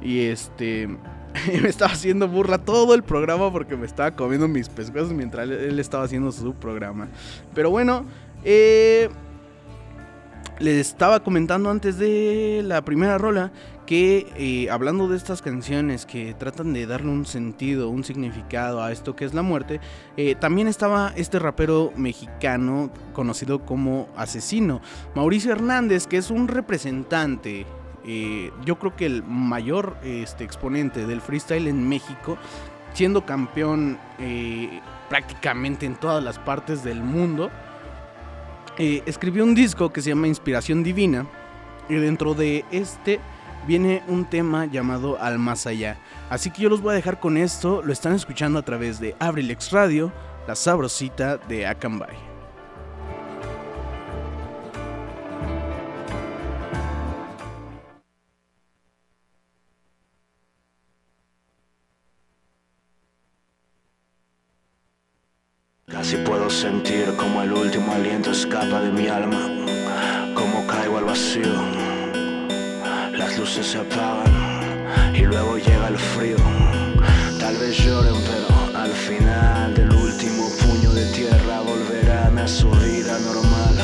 Y 0.00 0.20
este 0.20 0.86
me 1.62 1.68
estaba 1.68 1.92
haciendo 1.92 2.28
burla 2.28 2.58
todo 2.58 2.94
el 2.94 3.02
programa 3.02 3.52
porque 3.52 3.76
me 3.76 3.86
estaba 3.86 4.12
comiendo 4.12 4.48
mis 4.48 4.68
pescuezos 4.68 5.12
mientras 5.12 5.48
él 5.48 5.78
estaba 5.78 6.04
haciendo 6.04 6.32
su 6.32 6.54
programa. 6.54 7.08
Pero 7.54 7.70
bueno, 7.70 8.04
eh, 8.44 9.08
les 10.58 10.88
estaba 10.88 11.20
comentando 11.20 11.70
antes 11.70 11.98
de 11.98 12.62
la 12.64 12.82
primera 12.82 13.18
rola 13.18 13.52
que 13.88 14.26
eh, 14.36 14.70
hablando 14.70 15.08
de 15.08 15.16
estas 15.16 15.40
canciones 15.40 16.04
que 16.04 16.34
tratan 16.34 16.74
de 16.74 16.84
darle 16.84 17.10
un 17.10 17.24
sentido, 17.24 17.88
un 17.88 18.04
significado 18.04 18.82
a 18.82 18.92
esto 18.92 19.16
que 19.16 19.24
es 19.24 19.32
la 19.32 19.40
muerte, 19.40 19.80
eh, 20.18 20.34
también 20.34 20.68
estaba 20.68 21.14
este 21.16 21.38
rapero 21.38 21.90
mexicano 21.96 22.90
conocido 23.14 23.64
como 23.64 24.10
Asesino, 24.14 24.82
Mauricio 25.14 25.52
Hernández, 25.52 26.06
que 26.06 26.18
es 26.18 26.30
un 26.30 26.48
representante, 26.48 27.64
eh, 28.04 28.50
yo 28.66 28.78
creo 28.78 28.94
que 28.94 29.06
el 29.06 29.22
mayor 29.22 29.96
este, 30.04 30.44
exponente 30.44 31.06
del 31.06 31.22
freestyle 31.22 31.66
en 31.66 31.88
México, 31.88 32.36
siendo 32.92 33.24
campeón 33.24 33.98
prácticamente 35.08 35.86
en 35.86 35.96
todas 35.96 36.22
las 36.22 36.38
partes 36.38 36.84
del 36.84 37.02
mundo. 37.02 37.50
escribió 38.76 39.44
un 39.44 39.54
disco 39.54 39.90
que 39.94 40.02
se 40.02 40.10
llama 40.10 40.28
Inspiración 40.28 40.82
Divina 40.82 41.24
y 41.88 41.94
dentro 41.94 42.34
de 42.34 42.66
este 42.70 43.18
viene 43.66 44.02
un 44.08 44.24
tema 44.24 44.66
llamado 44.66 45.20
Al 45.20 45.38
Más 45.38 45.66
Allá. 45.66 45.98
Así 46.30 46.50
que 46.50 46.62
yo 46.62 46.68
los 46.68 46.80
voy 46.80 46.92
a 46.92 46.96
dejar 46.96 47.20
con 47.20 47.36
esto, 47.36 47.82
lo 47.82 47.92
están 47.92 48.14
escuchando 48.14 48.58
a 48.58 48.62
través 48.62 49.00
de 49.00 49.16
Abrilex 49.18 49.72
Radio, 49.72 50.12
la 50.46 50.54
sabrosita 50.54 51.36
de 51.36 51.66
Akanbay. 51.66 52.16
Casi 65.86 66.16
puedo 66.18 66.48
sentir 66.48 67.16
como 67.16 67.42
el 67.42 67.52
último 67.52 67.92
aliento 67.92 68.30
escapa 68.30 68.80
de 68.80 68.92
mi 68.92 69.08
alma, 69.08 69.40
como 70.34 70.66
caigo 70.66 70.98
al 70.98 71.04
vacío 71.04 71.77
luces 73.38 73.68
se 73.68 73.78
apagan 73.78 75.14
y 75.14 75.20
luego 75.20 75.58
llega 75.58 75.88
el 75.88 75.98
frío. 75.98 76.36
Tal 77.38 77.56
vez 77.56 77.78
lloren, 77.78 78.16
pero 78.26 78.76
al 78.76 78.90
final 78.90 79.74
del 79.74 79.92
último 79.92 80.50
puño 80.60 80.90
de 80.92 81.06
tierra 81.12 81.60
volverán 81.60 82.36
a 82.38 82.48
su 82.48 82.68
vida 82.70 83.16
normal. 83.20 83.76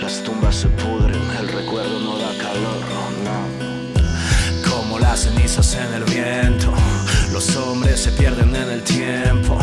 Las 0.00 0.22
tumbas 0.22 0.56
se 0.56 0.68
pudren, 0.68 1.20
el 1.38 1.48
recuerdo 1.48 2.00
no 2.00 2.16
da 2.18 2.32
calor, 2.38 2.80
no. 3.24 4.70
Como 4.70 4.98
las 4.98 5.24
cenizas 5.24 5.74
en 5.74 5.92
el 5.92 6.04
viento, 6.04 6.72
los 7.32 7.54
hombres 7.56 8.00
se 8.00 8.12
pierden 8.12 8.56
en 8.56 8.70
el 8.70 8.82
tiempo. 8.82 9.58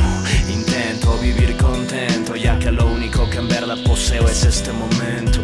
Intento 0.48 1.17
vivir 1.17 1.58
contento, 1.58 2.36
ya 2.36 2.60
que 2.60 2.72
lo 2.72 2.86
único 2.86 3.28
que 3.32 3.38
en 3.38 3.48
verdad 3.48 3.78
poseo 3.84 4.28
es 4.28 4.43
este 4.43 4.72
momento. 4.72 5.39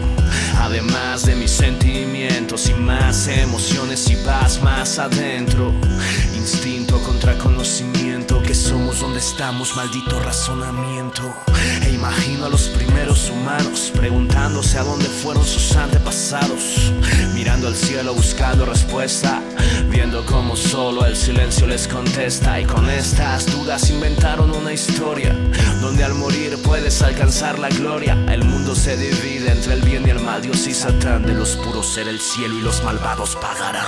Además 0.60 1.26
de 1.26 1.36
mis 1.36 1.60
sentimientos 2.30 2.70
y 2.70 2.74
más 2.74 3.28
emociones 3.28 4.10
y 4.10 4.16
vas 4.24 4.62
más 4.62 5.00
adentro. 5.00 5.74
Instinto 6.36 7.02
contra 7.02 7.38
conocimiento, 7.38 8.42
que 8.42 8.54
somos 8.54 9.00
donde 9.00 9.20
estamos, 9.20 9.76
maldito 9.76 10.20
razonamiento. 10.20 11.34
E 11.86 11.90
imagino 11.92 12.46
a 12.46 12.50
los 12.50 12.68
primeros 12.70 13.30
humanos 13.30 13.92
preguntándose 13.96 14.78
a 14.78 14.84
dónde 14.84 15.06
fueron 15.06 15.44
sus 15.44 15.76
antepasados. 15.76 16.92
Mirando 17.34 17.68
al 17.68 17.76
cielo 17.76 18.14
buscando 18.14 18.66
respuesta, 18.66 19.42
viendo 19.90 20.26
como 20.26 20.56
solo 20.56 21.06
el 21.06 21.16
silencio 21.16 21.68
les 21.68 21.88
contesta. 21.88 22.60
Y 22.60 22.66
con 22.66 22.90
estas 22.90 23.46
dudas 23.48 23.90
inventaron 23.90 24.52
una 24.52 24.72
historia 24.74 25.36
donde 26.00 26.14
al 26.14 26.18
morir 26.18 26.58
puedes 26.64 27.02
alcanzar 27.02 27.60
la 27.60 27.68
gloria. 27.68 28.14
El 28.30 28.46
mundo 28.46 28.74
se 28.74 28.96
divide 28.96 29.52
entre 29.52 29.74
el 29.74 29.82
bien 29.82 30.08
y 30.08 30.12
el 30.12 30.20
mal. 30.20 30.42
Dios 30.42 30.66
y 30.68 30.74
Satán, 30.74 31.26
de 31.26 31.34
los 31.34 31.58
puros 31.58 31.94
ser 31.94 32.08
el 32.08 32.22
cielo 32.22 32.56
y 32.56 32.62
los 32.62 32.82
malvados 32.84 33.36
pagarán. 33.36 33.86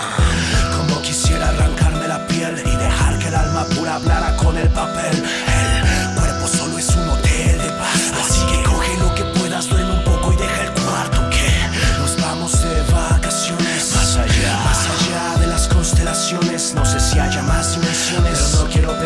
Como 0.76 1.02
quisiera 1.02 1.48
arrancarme 1.48 2.10
la 2.10 2.28
piel 2.28 2.62
y 2.66 2.76
dejar 2.76 3.18
que 3.18 3.30
el 3.30 3.36
alma 3.36 3.66
pura 3.66 3.96
hablara 3.96 4.36
con 4.36 4.58
el 4.58 4.68
papel. 4.70 5.24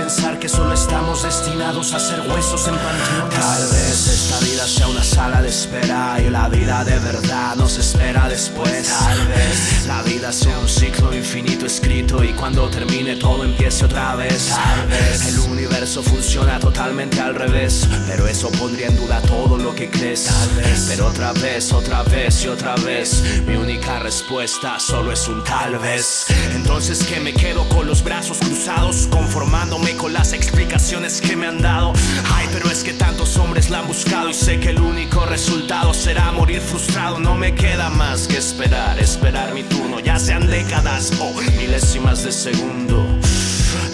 Pensar 0.06 0.38
que 0.38 0.48
solo 0.48 0.72
estamos 0.72 1.24
destinados 1.24 1.92
a 1.96 2.00
ser 2.00 2.20
huesos 2.30 2.68
en 2.68 2.76
panteones. 2.76 3.40
Tal 3.40 3.64
vez 3.72 4.08
esta 4.08 4.40
vida 4.42 4.68
sea 4.68 4.88
una 4.88 5.04
sala 5.04 5.42
de 5.42 5.50
espera 5.50 6.22
y 6.22 6.30
la 6.30 6.48
vida 6.48 6.84
de 6.84 7.00
verdad 7.00 7.56
nos 7.56 7.80
espera 7.80 8.30
después. 8.30 8.88
Tal 8.88 9.28
vez 9.28 9.86
la 9.88 10.04
vida 10.04 10.32
sea 10.32 10.60
un 10.60 10.70
ciclo 10.70 11.12
infinito 11.12 11.66
escrito 11.66 12.24
y 12.24 12.34
cuando 12.34 12.70
termine 12.70 13.16
todo 13.16 13.46
empiece 13.46 13.86
otra 13.86 14.16
vez. 14.16 14.50
Tal 14.50 14.88
vez 14.90 15.28
el 15.28 15.40
universo 15.40 16.04
funciona 16.04 16.60
totalmente 16.60 17.20
al 17.20 17.34
revés, 17.34 17.88
pero 18.06 18.28
eso 18.28 18.52
pondría 18.52 18.90
en 18.90 18.98
duda 18.98 19.22
todo 19.22 19.58
lo 19.58 19.74
que 19.74 19.90
crees. 19.90 20.26
Tal 20.26 20.50
vez, 20.52 20.86
pero 20.88 21.08
otra 21.08 21.34
vez, 21.34 21.74
otra 21.74 22.04
vez 22.04 22.44
y 22.44 22.48
otra 22.48 22.76
vez, 22.76 23.24
mi 23.48 23.56
única 23.56 23.98
respuesta 23.98 24.80
solo 24.80 25.12
es 25.12 25.28
un 25.28 25.44
tal 25.44 25.80
vez. 25.80 26.28
Entonces 26.54 27.04
que 27.04 27.20
me 27.20 27.34
quedo 27.34 27.68
con 27.70 27.88
los 27.88 28.04
brazos 28.04 28.38
cruzados, 28.38 29.08
conformándome 29.10 29.95
con 29.98 30.14
las 30.14 30.34
explicaciones 30.34 31.22
que 31.22 31.36
me 31.36 31.48
han 31.48 31.62
dado. 31.62 31.94
Ay, 32.34 32.48
pero 32.52 32.70
es 32.70 32.84
que 32.84 32.94
tantos 32.94 33.38
hombres 33.38 33.70
la 33.70 33.80
han 33.80 33.88
buscado 33.88 34.30
y 34.30 34.34
sé 34.34 34.60
que 34.60 34.70
el 34.70 34.80
único 34.80 35.26
resultado 35.26 35.94
será 35.94 36.32
morir 36.32 36.62
frustrado. 36.62 37.20
No 37.20 37.36
me 37.36 37.54
queda 37.56 37.90
más 37.90 38.28
que 38.28 38.38
esperar, 38.38 39.00
esperar 39.00 39.54
mi 39.54 39.64
turno, 39.64 40.00
ya 40.00 40.20
sean 40.20 40.48
décadas 40.48 41.12
o 41.20 41.34
milésimas 41.58 42.24
de 42.24 42.32
segundo. 42.32 43.06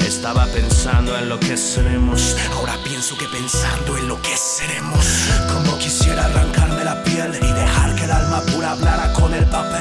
Estaba 0.05 0.45
pensando 0.47 1.17
en 1.17 1.29
lo 1.29 1.39
que 1.39 1.57
seremos, 1.57 2.35
ahora 2.53 2.77
pienso 2.83 3.17
que 3.17 3.25
pensando 3.25 3.97
en 3.97 4.07
lo 4.07 4.21
que 4.21 4.35
seremos. 4.37 5.05
Como 5.51 5.77
quisiera 5.79 6.25
arrancarme 6.25 6.83
la 6.83 7.03
piel 7.03 7.31
y 7.41 7.53
dejar 7.53 7.95
que 7.95 8.03
el 8.03 8.11
alma 8.11 8.41
pura 8.53 8.71
hablara 8.71 9.13
con 9.13 9.33
el 9.33 9.45
papel. 9.45 9.80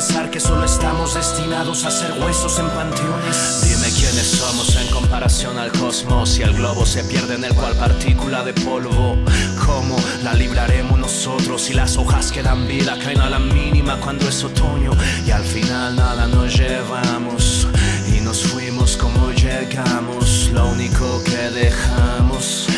Pensar 0.00 0.30
que 0.30 0.40
solo 0.40 0.64
estamos 0.64 1.12
destinados 1.12 1.84
a 1.84 1.90
ser 1.90 2.10
huesos 2.22 2.58
en 2.58 2.70
panteones. 2.70 3.60
Dime 3.68 3.94
quiénes 3.94 4.30
somos 4.30 4.74
en 4.76 4.88
comparación 4.88 5.58
al 5.58 5.70
cosmos 5.72 6.38
y 6.38 6.42
el 6.42 6.54
globo 6.54 6.86
se 6.86 7.04
pierde 7.04 7.34
en 7.34 7.44
el 7.44 7.52
cual 7.54 7.74
partícula 7.74 8.42
de 8.42 8.54
polvo. 8.54 9.18
¿Cómo 9.66 9.96
la 10.24 10.32
libraremos 10.32 10.98
nosotros 10.98 11.60
si 11.60 11.74
las 11.74 11.98
hojas 11.98 12.32
que 12.32 12.42
dan 12.42 12.66
vida 12.66 12.98
caen 12.98 13.20
a 13.20 13.28
la 13.28 13.38
mínima 13.38 14.00
cuando 14.00 14.26
es 14.26 14.42
otoño 14.42 14.92
y 15.26 15.32
al 15.32 15.44
final 15.44 15.96
nada 15.96 16.26
nos 16.26 16.56
llevamos 16.56 17.68
y 18.08 18.22
nos 18.22 18.42
fuimos 18.42 18.96
como 18.96 19.32
llegamos? 19.32 20.48
Lo 20.54 20.66
único 20.68 21.22
que 21.24 21.50
dejamos 21.50 22.69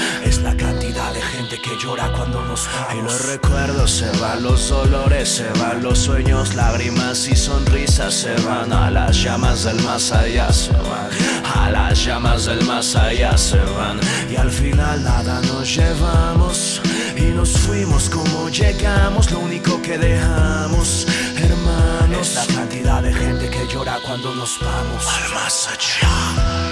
gente 1.52 1.60
que 1.60 1.76
llora 1.76 2.10
cuando 2.12 2.42
nos 2.44 2.66
vamos. 2.66 2.94
Y 2.94 3.02
los 3.02 3.26
recuerdos 3.26 3.90
se 3.90 4.10
van, 4.18 4.42
los 4.42 4.68
dolores 4.68 5.28
se 5.28 5.48
van, 5.60 5.82
los 5.82 5.98
sueños, 5.98 6.54
lágrimas 6.54 7.28
y 7.28 7.36
sonrisas 7.36 8.14
se 8.14 8.34
van. 8.42 8.72
A 8.72 8.90
las 8.90 9.22
llamas 9.22 9.64
del 9.64 9.80
más 9.82 10.12
allá 10.12 10.52
se 10.52 10.72
van, 10.72 11.08
a 11.54 11.70
las 11.70 12.04
llamas 12.04 12.46
del 12.46 12.64
más 12.64 12.94
allá 12.96 13.36
se 13.36 13.58
van. 13.58 14.00
Y 14.30 14.36
al 14.36 14.50
final 14.50 15.02
nada 15.02 15.40
nos 15.42 15.74
llevamos 15.74 16.80
y 17.16 17.22
nos 17.32 17.50
fuimos 17.50 18.08
como 18.08 18.48
llegamos. 18.48 19.30
Lo 19.30 19.40
único 19.40 19.80
que 19.82 19.98
dejamos, 19.98 21.06
hermano, 21.36 22.20
es 22.20 22.34
la 22.34 22.46
cantidad 22.46 23.02
de 23.02 23.12
gente 23.12 23.50
que 23.50 23.66
llora 23.66 23.98
cuando 24.02 24.34
nos 24.34 24.58
vamos 24.60 25.06
al 25.06 25.34
más 25.34 25.68
allá. 25.68 26.71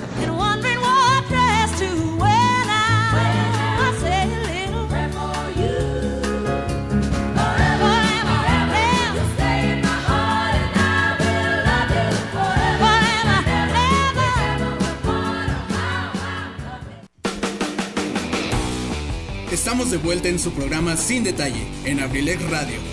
Estamos 19.71 19.89
de 19.89 19.99
vuelta 19.99 20.27
en 20.27 20.37
su 20.37 20.51
programa 20.51 20.97
Sin 20.97 21.23
Detalle, 21.23 21.65
en 21.85 22.01
Abrilex 22.01 22.43
Radio. 22.49 22.90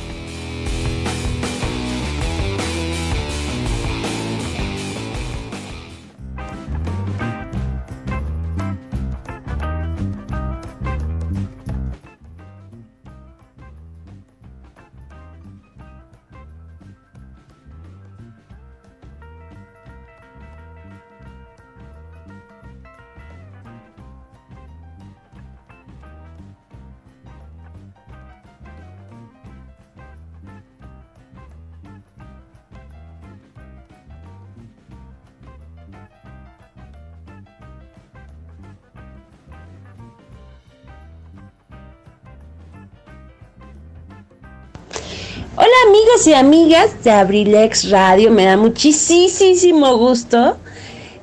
Y 46.29 46.35
amigas 46.35 47.03
de 47.05 47.11
Abrilex 47.11 47.88
Radio, 47.88 48.31
me 48.31 48.45
da 48.45 48.59
muchísimo 48.59 49.97
gusto 49.97 50.59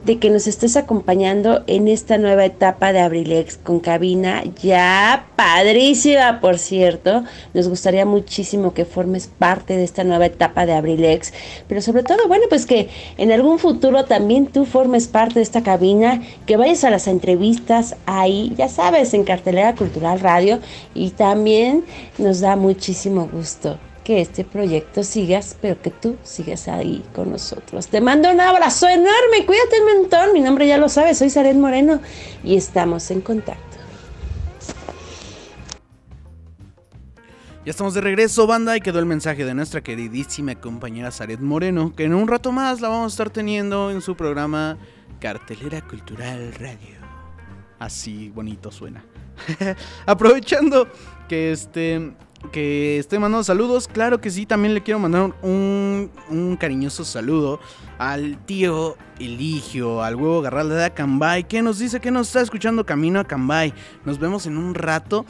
de 0.03 0.17
que 0.17 0.31
nos 0.31 0.47
estés 0.47 0.77
acompañando 0.77 1.63
en 1.67 1.87
esta 1.87 2.17
nueva 2.17 2.45
etapa 2.45 2.91
de 2.91 3.01
Abrilex 3.01 3.57
con 3.57 3.79
cabina. 3.79 4.43
Ya 4.63 5.27
padrísima, 5.35 6.39
por 6.41 6.57
cierto. 6.57 7.23
Nos 7.53 7.67
gustaría 7.67 8.05
muchísimo 8.07 8.73
que 8.73 8.85
formes 8.85 9.27
parte 9.27 9.77
de 9.77 9.83
esta 9.83 10.03
nueva 10.03 10.25
etapa 10.25 10.65
de 10.65 10.73
Abrilex, 10.73 11.33
pero 11.67 11.81
sobre 11.81 12.01
todo, 12.01 12.27
bueno, 12.27 12.45
pues 12.49 12.65
que 12.65 12.89
en 13.17 13.31
algún 13.31 13.59
futuro 13.59 14.05
también 14.05 14.47
tú 14.47 14.65
formes 14.65 15.07
parte 15.07 15.35
de 15.35 15.43
esta 15.43 15.61
cabina, 15.61 16.23
que 16.47 16.57
vayas 16.57 16.83
a 16.83 16.89
las 16.89 17.07
entrevistas 17.07 17.95
ahí, 18.07 18.53
ya 18.57 18.69
sabes, 18.69 19.13
en 19.13 19.23
Cartelera 19.23 19.75
Cultural 19.75 20.19
Radio. 20.19 20.59
Y 20.95 21.11
también 21.11 21.85
nos 22.17 22.39
da 22.39 22.55
muchísimo 22.55 23.29
gusto 23.31 23.77
que 24.05 24.21
este 24.21 24.45
proyecto 24.45 25.03
sigas, 25.03 25.57
pero 25.59 25.81
que 25.81 25.89
tú 25.89 26.15
sigas 26.21 26.67
ahí 26.67 27.03
con 27.13 27.31
nosotros. 27.31 27.87
Te 27.87 27.99
mando 28.01 28.31
un 28.31 28.39
abrazo 28.39 28.87
enorme, 28.87 29.45
cuídate 29.47 29.81
un 29.81 30.01
montón. 30.01 30.31
Mi 30.31 30.41
nombre 30.41 30.67
ya 30.67 30.77
lo 30.77 30.89
sabes, 30.89 31.17
soy 31.17 31.31
Saret 31.31 31.57
Moreno 31.57 31.99
y 32.43 32.55
estamos 32.55 33.09
en 33.09 33.21
contacto. 33.21 33.63
Ya 37.65 37.71
estamos 37.71 37.95
de 37.95 38.01
regreso, 38.01 38.45
banda, 38.45 38.77
y 38.77 38.81
quedó 38.81 38.99
el 38.99 39.07
mensaje 39.07 39.43
de 39.43 39.55
nuestra 39.55 39.81
queridísima 39.81 40.53
compañera 40.53 41.09
Saret 41.09 41.39
Moreno, 41.39 41.95
que 41.95 42.03
en 42.03 42.13
un 42.13 42.27
rato 42.27 42.51
más 42.51 42.81
la 42.81 42.89
vamos 42.89 43.11
a 43.11 43.13
estar 43.13 43.31
teniendo 43.31 43.89
en 43.89 44.01
su 44.01 44.15
programa 44.15 44.77
Cartelera 45.19 45.81
Cultural 45.81 46.53
Radio. 46.53 46.99
Así 47.79 48.29
bonito 48.29 48.69
suena. 48.69 49.03
Aprovechando 50.05 50.89
que 51.27 51.51
este 51.51 52.13
que 52.51 52.99
estoy 52.99 53.19
mandando 53.19 53.43
saludos. 53.43 53.87
Claro 53.87 54.21
que 54.21 54.29
sí, 54.29 54.45
también 54.45 54.73
le 54.73 54.81
quiero 54.81 54.99
mandar 54.99 55.33
un, 55.41 56.11
un 56.29 56.57
cariñoso 56.57 57.03
saludo 57.03 57.59
al 57.97 58.37
tío 58.45 58.97
Eligio, 59.19 60.03
al 60.03 60.15
huevo 60.15 60.41
garral 60.41 60.69
de 60.69 60.83
Acambay, 60.83 61.45
que 61.45 61.61
nos 61.61 61.79
dice 61.79 61.99
que 61.99 62.11
nos 62.11 62.27
está 62.27 62.41
escuchando 62.41 62.85
camino 62.85 63.19
a 63.19 63.23
Cambay. 63.23 63.73
Nos 64.03 64.19
vemos 64.19 64.45
en 64.45 64.57
un 64.57 64.75
rato. 64.75 65.25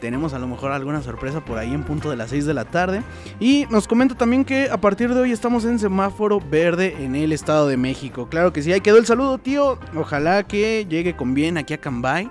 Tenemos 0.00 0.34
a 0.34 0.38
lo 0.38 0.46
mejor 0.46 0.72
alguna 0.72 1.02
sorpresa 1.02 1.44
por 1.44 1.56
ahí 1.56 1.72
en 1.72 1.82
punto 1.82 2.10
de 2.10 2.16
las 2.16 2.30
6 2.30 2.44
de 2.44 2.54
la 2.54 2.66
tarde. 2.66 3.02
Y 3.40 3.66
nos 3.70 3.88
comenta 3.88 4.14
también 4.14 4.44
que 4.44 4.68
a 4.70 4.78
partir 4.78 5.14
de 5.14 5.20
hoy 5.20 5.32
estamos 5.32 5.64
en 5.64 5.78
semáforo 5.78 6.38
verde 6.38 6.96
en 7.00 7.16
el 7.16 7.32
Estado 7.32 7.66
de 7.66 7.76
México. 7.76 8.28
Claro 8.28 8.52
que 8.52 8.62
sí, 8.62 8.72
ahí 8.72 8.80
quedó 8.80 8.98
el 8.98 9.06
saludo, 9.06 9.38
tío. 9.38 9.78
Ojalá 9.94 10.42
que 10.42 10.86
llegue 10.88 11.16
con 11.16 11.34
bien 11.34 11.56
aquí 11.56 11.74
a 11.74 11.78
Cambay 11.78 12.30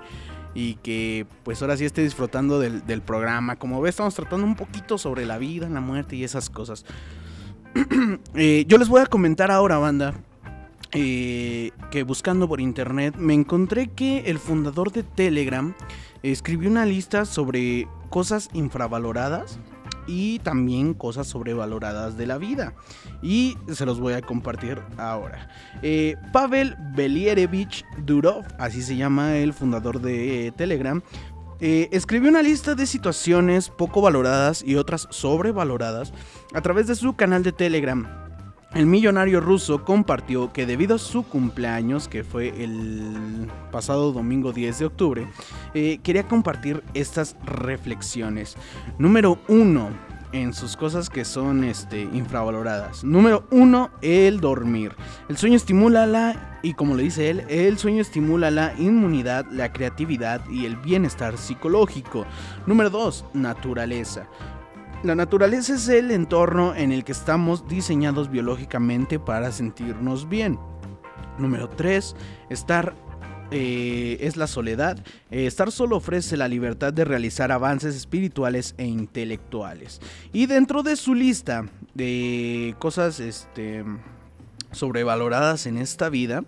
y 0.56 0.76
que 0.76 1.26
pues 1.44 1.60
ahora 1.60 1.76
sí 1.76 1.84
esté 1.84 2.02
disfrutando 2.02 2.58
del, 2.58 3.02
programa. 3.02 3.56
Como 3.56 3.78
ves, 3.82 3.90
estamos 3.90 4.14
tratando 4.14 4.46
un 4.46 4.56
poquito 4.56 4.96
sobre 4.96 5.26
la 5.26 5.36
vida, 5.36 5.68
la 5.68 5.82
muerte 5.82 6.16
y 6.16 6.24
esas 6.24 6.50
cosas. 6.50 6.84
Eh, 8.34 8.64
yo 8.66 8.78
les 8.78 8.88
voy 8.88 9.02
a 9.02 9.06
comentar 9.06 9.50
ahora, 9.50 9.76
banda, 9.76 10.14
eh, 10.92 11.72
que 11.90 12.04
buscando 12.04 12.48
por 12.48 12.60
internet 12.60 13.16
me 13.18 13.34
encontré 13.34 13.88
que 13.88 14.30
el 14.30 14.38
fundador 14.38 14.92
de 14.92 15.02
Telegram 15.02 15.74
escribió 16.22 16.70
una 16.70 16.86
lista 16.86 17.26
sobre 17.26 17.86
cosas 18.08 18.48
infravaloradas 18.54 19.58
y 20.06 20.38
también 20.40 20.94
cosas 20.94 21.26
sobrevaloradas 21.26 22.16
de 22.16 22.26
la 22.26 22.38
vida. 22.38 22.74
Y 23.22 23.56
se 23.72 23.86
los 23.86 24.00
voy 24.00 24.14
a 24.14 24.22
compartir 24.22 24.80
ahora. 24.96 25.48
Eh, 25.82 26.16
Pavel 26.32 26.76
Belierevich 26.94 27.84
Durov, 28.04 28.44
así 28.58 28.82
se 28.82 28.96
llama 28.96 29.36
el 29.36 29.52
fundador 29.52 30.00
de 30.00 30.52
Telegram, 30.56 31.02
eh, 31.60 31.88
escribió 31.92 32.28
una 32.28 32.42
lista 32.42 32.74
de 32.74 32.86
situaciones 32.86 33.70
poco 33.70 34.02
valoradas 34.02 34.62
y 34.62 34.76
otras 34.76 35.08
sobrevaloradas 35.10 36.12
a 36.52 36.60
través 36.60 36.86
de 36.86 36.94
su 36.94 37.16
canal 37.16 37.42
de 37.42 37.52
Telegram. 37.52 38.25
El 38.74 38.86
millonario 38.86 39.40
ruso 39.40 39.84
compartió 39.84 40.52
que 40.52 40.66
debido 40.66 40.96
a 40.96 40.98
su 40.98 41.22
cumpleaños, 41.22 42.08
que 42.08 42.24
fue 42.24 42.48
el 42.62 43.48
pasado 43.70 44.12
domingo 44.12 44.52
10 44.52 44.78
de 44.80 44.84
octubre, 44.84 45.28
eh, 45.72 45.98
quería 46.02 46.26
compartir 46.28 46.82
estas 46.92 47.36
reflexiones. 47.44 48.56
Número 48.98 49.38
1 49.48 50.16
en 50.32 50.52
sus 50.52 50.76
cosas 50.76 51.08
que 51.08 51.24
son 51.24 51.64
este, 51.64 52.02
infravaloradas. 52.02 53.04
Número 53.04 53.46
1, 53.50 53.90
el 54.02 54.40
dormir. 54.40 54.92
El 55.28 55.36
sueño 55.36 55.56
estimula 55.56 56.06
la, 56.06 56.58
y 56.62 56.74
como 56.74 56.94
le 56.94 57.04
dice 57.04 57.30
él, 57.30 57.44
el 57.48 57.78
sueño 57.78 58.02
estimula 58.02 58.50
la 58.50 58.74
inmunidad, 58.78 59.46
la 59.50 59.72
creatividad 59.72 60.42
y 60.50 60.66
el 60.66 60.76
bienestar 60.76 61.38
psicológico. 61.38 62.26
Número 62.66 62.90
2, 62.90 63.26
naturaleza. 63.34 64.28
La 65.06 65.14
naturaleza 65.14 65.76
es 65.76 65.88
el 65.88 66.10
entorno 66.10 66.74
en 66.74 66.90
el 66.90 67.04
que 67.04 67.12
estamos 67.12 67.68
diseñados 67.68 68.28
biológicamente 68.28 69.20
para 69.20 69.52
sentirnos 69.52 70.28
bien. 70.28 70.58
Número 71.38 71.68
3. 71.68 72.16
Estar 72.50 72.92
eh, 73.52 74.16
es 74.20 74.36
la 74.36 74.48
soledad. 74.48 74.98
Eh, 75.30 75.46
estar 75.46 75.70
solo 75.70 75.98
ofrece 75.98 76.36
la 76.36 76.48
libertad 76.48 76.92
de 76.92 77.04
realizar 77.04 77.52
avances 77.52 77.94
espirituales 77.94 78.74
e 78.78 78.86
intelectuales. 78.86 80.00
Y 80.32 80.46
dentro 80.46 80.82
de 80.82 80.96
su 80.96 81.14
lista 81.14 81.66
de 81.94 82.74
cosas 82.80 83.20
este, 83.20 83.84
sobrevaloradas 84.72 85.66
en 85.66 85.78
esta 85.78 86.08
vida, 86.08 86.42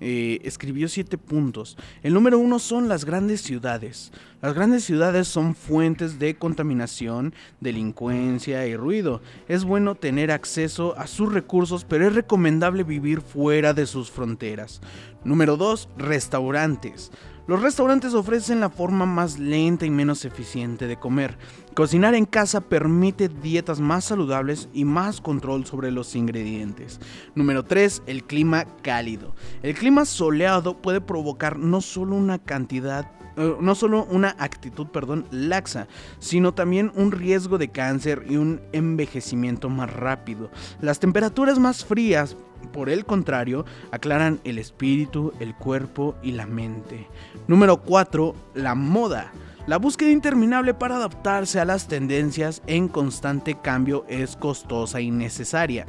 eh, 0.00 0.40
escribió 0.44 0.88
siete 0.88 1.18
puntos. 1.18 1.76
El 2.02 2.14
número 2.14 2.38
uno 2.38 2.58
son 2.58 2.88
las 2.88 3.04
grandes 3.04 3.42
ciudades. 3.42 4.12
Las 4.40 4.54
grandes 4.54 4.84
ciudades 4.84 5.28
son 5.28 5.54
fuentes 5.54 6.18
de 6.18 6.36
contaminación, 6.36 7.34
delincuencia 7.60 8.66
y 8.66 8.76
ruido. 8.76 9.20
Es 9.48 9.64
bueno 9.64 9.94
tener 9.94 10.30
acceso 10.30 10.96
a 10.96 11.06
sus 11.06 11.32
recursos, 11.32 11.84
pero 11.84 12.06
es 12.06 12.14
recomendable 12.14 12.84
vivir 12.84 13.20
fuera 13.20 13.74
de 13.74 13.86
sus 13.86 14.10
fronteras. 14.10 14.80
Número 15.24 15.56
2. 15.56 15.88
Restaurantes. 15.96 17.10
Los 17.48 17.62
restaurantes 17.62 18.12
ofrecen 18.12 18.60
la 18.60 18.68
forma 18.68 19.06
más 19.06 19.38
lenta 19.38 19.86
y 19.86 19.90
menos 19.90 20.26
eficiente 20.26 20.86
de 20.86 20.98
comer. 20.98 21.38
Cocinar 21.78 22.16
en 22.16 22.24
casa 22.24 22.60
permite 22.60 23.28
dietas 23.28 23.78
más 23.78 24.06
saludables 24.06 24.68
y 24.72 24.84
más 24.84 25.20
control 25.20 25.64
sobre 25.64 25.92
los 25.92 26.16
ingredientes. 26.16 26.98
Número 27.36 27.64
3. 27.64 28.02
El 28.08 28.24
clima 28.24 28.66
cálido. 28.82 29.36
El 29.62 29.76
clima 29.76 30.04
soleado 30.04 30.82
puede 30.82 31.00
provocar 31.00 31.56
no 31.56 31.80
solo 31.80 32.16
una 32.16 32.40
cantidad 32.40 33.08
eh, 33.36 33.54
no 33.60 33.76
solo 33.76 34.04
una 34.10 34.34
actitud, 34.40 34.88
perdón, 34.88 35.26
laxa, 35.30 35.86
sino 36.18 36.52
también 36.52 36.90
un 36.96 37.12
riesgo 37.12 37.58
de 37.58 37.68
cáncer 37.68 38.24
y 38.28 38.38
un 38.38 38.60
envejecimiento 38.72 39.68
más 39.68 39.88
rápido. 39.92 40.50
Las 40.80 40.98
temperaturas 40.98 41.60
más 41.60 41.84
frías 41.84 42.36
por 42.72 42.90
el 42.90 43.04
contrario, 43.04 43.64
aclaran 43.92 44.40
el 44.42 44.58
espíritu, 44.58 45.32
el 45.38 45.54
cuerpo 45.54 46.16
y 46.24 46.32
la 46.32 46.46
mente. 46.46 47.06
Número 47.46 47.80
4. 47.82 48.34
La 48.54 48.74
moda. 48.74 49.32
La 49.68 49.76
búsqueda 49.76 50.08
interminable 50.08 50.72
para 50.72 50.96
adaptarse 50.96 51.60
a 51.60 51.66
las 51.66 51.88
tendencias 51.88 52.62
en 52.66 52.88
constante 52.88 53.58
cambio 53.60 54.06
es 54.08 54.34
costosa 54.34 55.02
y 55.02 55.10
necesaria. 55.10 55.84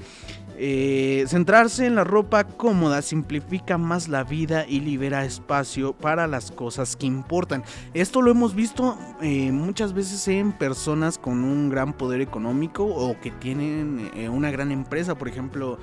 Eh, 0.58 1.24
centrarse 1.30 1.86
en 1.86 1.96
la 1.96 2.04
ropa 2.04 2.44
cómoda 2.44 3.02
simplifica 3.02 3.78
más 3.78 4.10
la 4.10 4.26
vida 4.26 4.66
y 4.68 4.82
libera 4.82 5.24
espacio 5.24 5.94
para 5.94 6.28
las 6.28 6.52
cosas 6.52 6.98
que 6.98 7.06
importan. 7.06 7.64
Esto 7.94 8.22
lo 8.22 8.32
hemos 8.32 8.54
visto 8.54 8.98
eh, 9.22 9.54
muchas 9.54 9.94
veces 9.94 10.28
en 10.28 10.52
personas 10.52 11.18
con 11.18 11.46
un 11.46 11.70
gran 11.70 11.94
poder 11.94 12.20
económico 12.20 12.84
o 12.84 13.18
que 13.22 13.32
tienen 13.32 14.12
eh, 14.14 14.28
una 14.28 14.52
gran 14.52 14.74
empresa. 14.74 15.18
Por 15.18 15.30
ejemplo, 15.30 15.80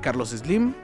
Carlos 0.00 0.28
Slim, 0.28 0.74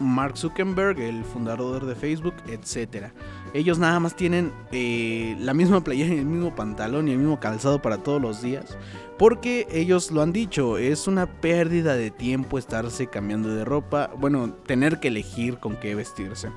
Mark 0.00 0.36
Zuckerberg, 0.36 1.00
el 1.00 1.24
fundador 1.24 1.86
de 1.86 1.94
Facebook, 1.94 2.34
etc. 2.48 3.12
Ellos 3.54 3.78
nada 3.78 4.00
más 4.00 4.16
tienen 4.16 4.52
eh, 4.72 5.36
la 5.38 5.54
misma 5.54 5.84
playera 5.84 6.12
y 6.12 6.18
el 6.18 6.26
mismo 6.26 6.56
pantalón 6.56 7.06
y 7.06 7.12
el 7.12 7.18
mismo 7.18 7.38
calzado 7.38 7.80
para 7.80 7.98
todos 7.98 8.20
los 8.20 8.42
días. 8.42 8.76
Porque 9.16 9.68
ellos 9.70 10.10
lo 10.10 10.22
han 10.22 10.32
dicho, 10.32 10.76
es 10.76 11.06
una 11.06 11.26
pérdida 11.26 11.94
de 11.94 12.10
tiempo 12.10 12.58
estarse 12.58 13.06
cambiando 13.06 13.54
de 13.54 13.64
ropa, 13.64 14.10
bueno, 14.18 14.52
tener 14.66 14.98
que 14.98 15.06
elegir 15.06 15.58
con 15.58 15.76
qué 15.76 15.94
vestirse. 15.94 16.48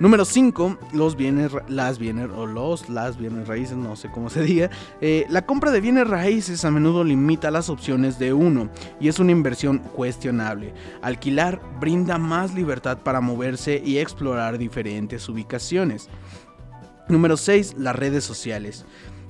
Número 0.00 0.24
5, 0.24 0.78
los 0.94 1.14
bienes, 1.14 1.52
las 1.68 2.00
bienes, 2.00 2.28
o 2.34 2.44
los, 2.44 2.88
las 2.88 3.18
bienes 3.18 3.46
raíces, 3.46 3.76
no 3.76 3.94
sé 3.94 4.10
cómo 4.10 4.30
se 4.30 4.42
diga. 4.42 4.68
Eh, 5.00 5.26
la 5.28 5.46
compra 5.46 5.70
de 5.70 5.80
bienes 5.80 6.08
raíces 6.08 6.64
a 6.64 6.72
menudo 6.72 7.04
limita 7.04 7.52
las 7.52 7.70
opciones 7.70 8.18
de 8.18 8.32
uno 8.32 8.68
y 8.98 9.06
es 9.06 9.20
una 9.20 9.30
inversión 9.30 9.78
cuestionable. 9.78 10.74
Alquilar 11.02 11.60
brinda 11.78 12.18
más 12.18 12.52
libertad 12.52 12.98
para 12.98 13.20
moverse 13.20 13.80
y 13.84 13.98
explorar 13.98 14.58
diferentes 14.58 15.28
ubicaciones. 15.28 16.08
Número 17.12 17.36
6, 17.36 17.74
las 17.76 17.94
redes 17.94 18.24
sociales. 18.24 18.86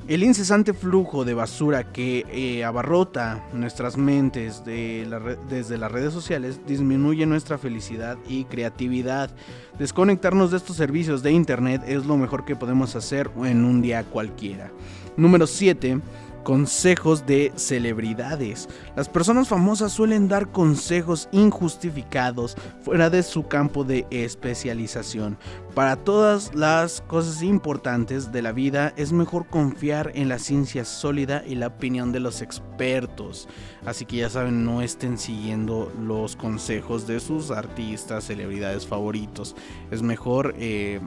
El 0.07 0.23
incesante 0.23 0.73
flujo 0.73 1.25
de 1.25 1.35
basura 1.35 1.93
que 1.93 2.25
eh, 2.31 2.63
abarrota 2.63 3.45
nuestras 3.53 3.97
mentes 3.97 4.63
desde 4.65 5.79
las 5.79 5.91
redes 5.91 6.13
sociales 6.13 6.61
disminuye 6.65 7.27
nuestra 7.27 7.59
felicidad 7.59 8.19
y 8.29 8.45
creatividad. 8.45 9.35
Desconectarnos 9.81 10.53
de 10.53 10.59
estos 10.59 10.77
servicios 10.77 11.25
de 11.25 11.33
internet 11.33 11.83
es 11.85 12.07
lo 12.07 12.17
mejor 12.17 12.45
que 12.45 12.55
podemos 12.55 12.95
hacer 12.95 13.33
en 13.45 13.65
un 13.65 13.83
día 13.83 14.05
cualquiera. 14.05 14.71
Número 15.17 15.49
7 15.49 16.01
Consejos 16.43 17.25
de 17.25 17.53
celebridades. 17.55 18.69
Las 18.97 19.09
personas 19.09 19.49
famosas 19.49 19.93
suelen 19.93 20.29
dar 20.29 20.51
consejos 20.51 21.29
injustificados 21.31 22.57
fuera 22.83 23.11
de 23.11 23.23
su 23.23 23.47
campo 23.47 23.85
de 23.85 24.07
especialización. 24.11 25.39
Para 25.75 25.97
todas 25.97 26.55
las 26.55 27.01
cosas 27.03 27.43
importantes 27.43 28.33
de 28.33 28.43
la 28.43 28.53
vida 28.53 28.93
es 28.97 29.13
mejor 29.13 29.47
confiar 29.47 30.11
en 30.15 30.29
la 30.29 30.39
ciencia 30.39 30.85
sólida 30.85 31.45
y 31.47 31.55
la 31.55 31.69
opinión 31.69 32.13
de 32.13 32.21
los 32.21 32.43
expertos. 32.43 33.49
Así 33.87 34.05
que 34.05 34.17
ya 34.19 34.29
saben, 34.29 34.65
no 34.65 34.83
estén 34.83 35.19
siguiendo 35.19 35.93
los 36.01 36.37
consejos 36.37 37.07
de 37.07 37.21
sus 37.21 37.51
artistas, 37.51 38.25
celebridades 38.25 38.87
favoritos. 38.87 39.57
Es 39.91 40.03
mejor 40.03 40.55
eh, 40.59 41.01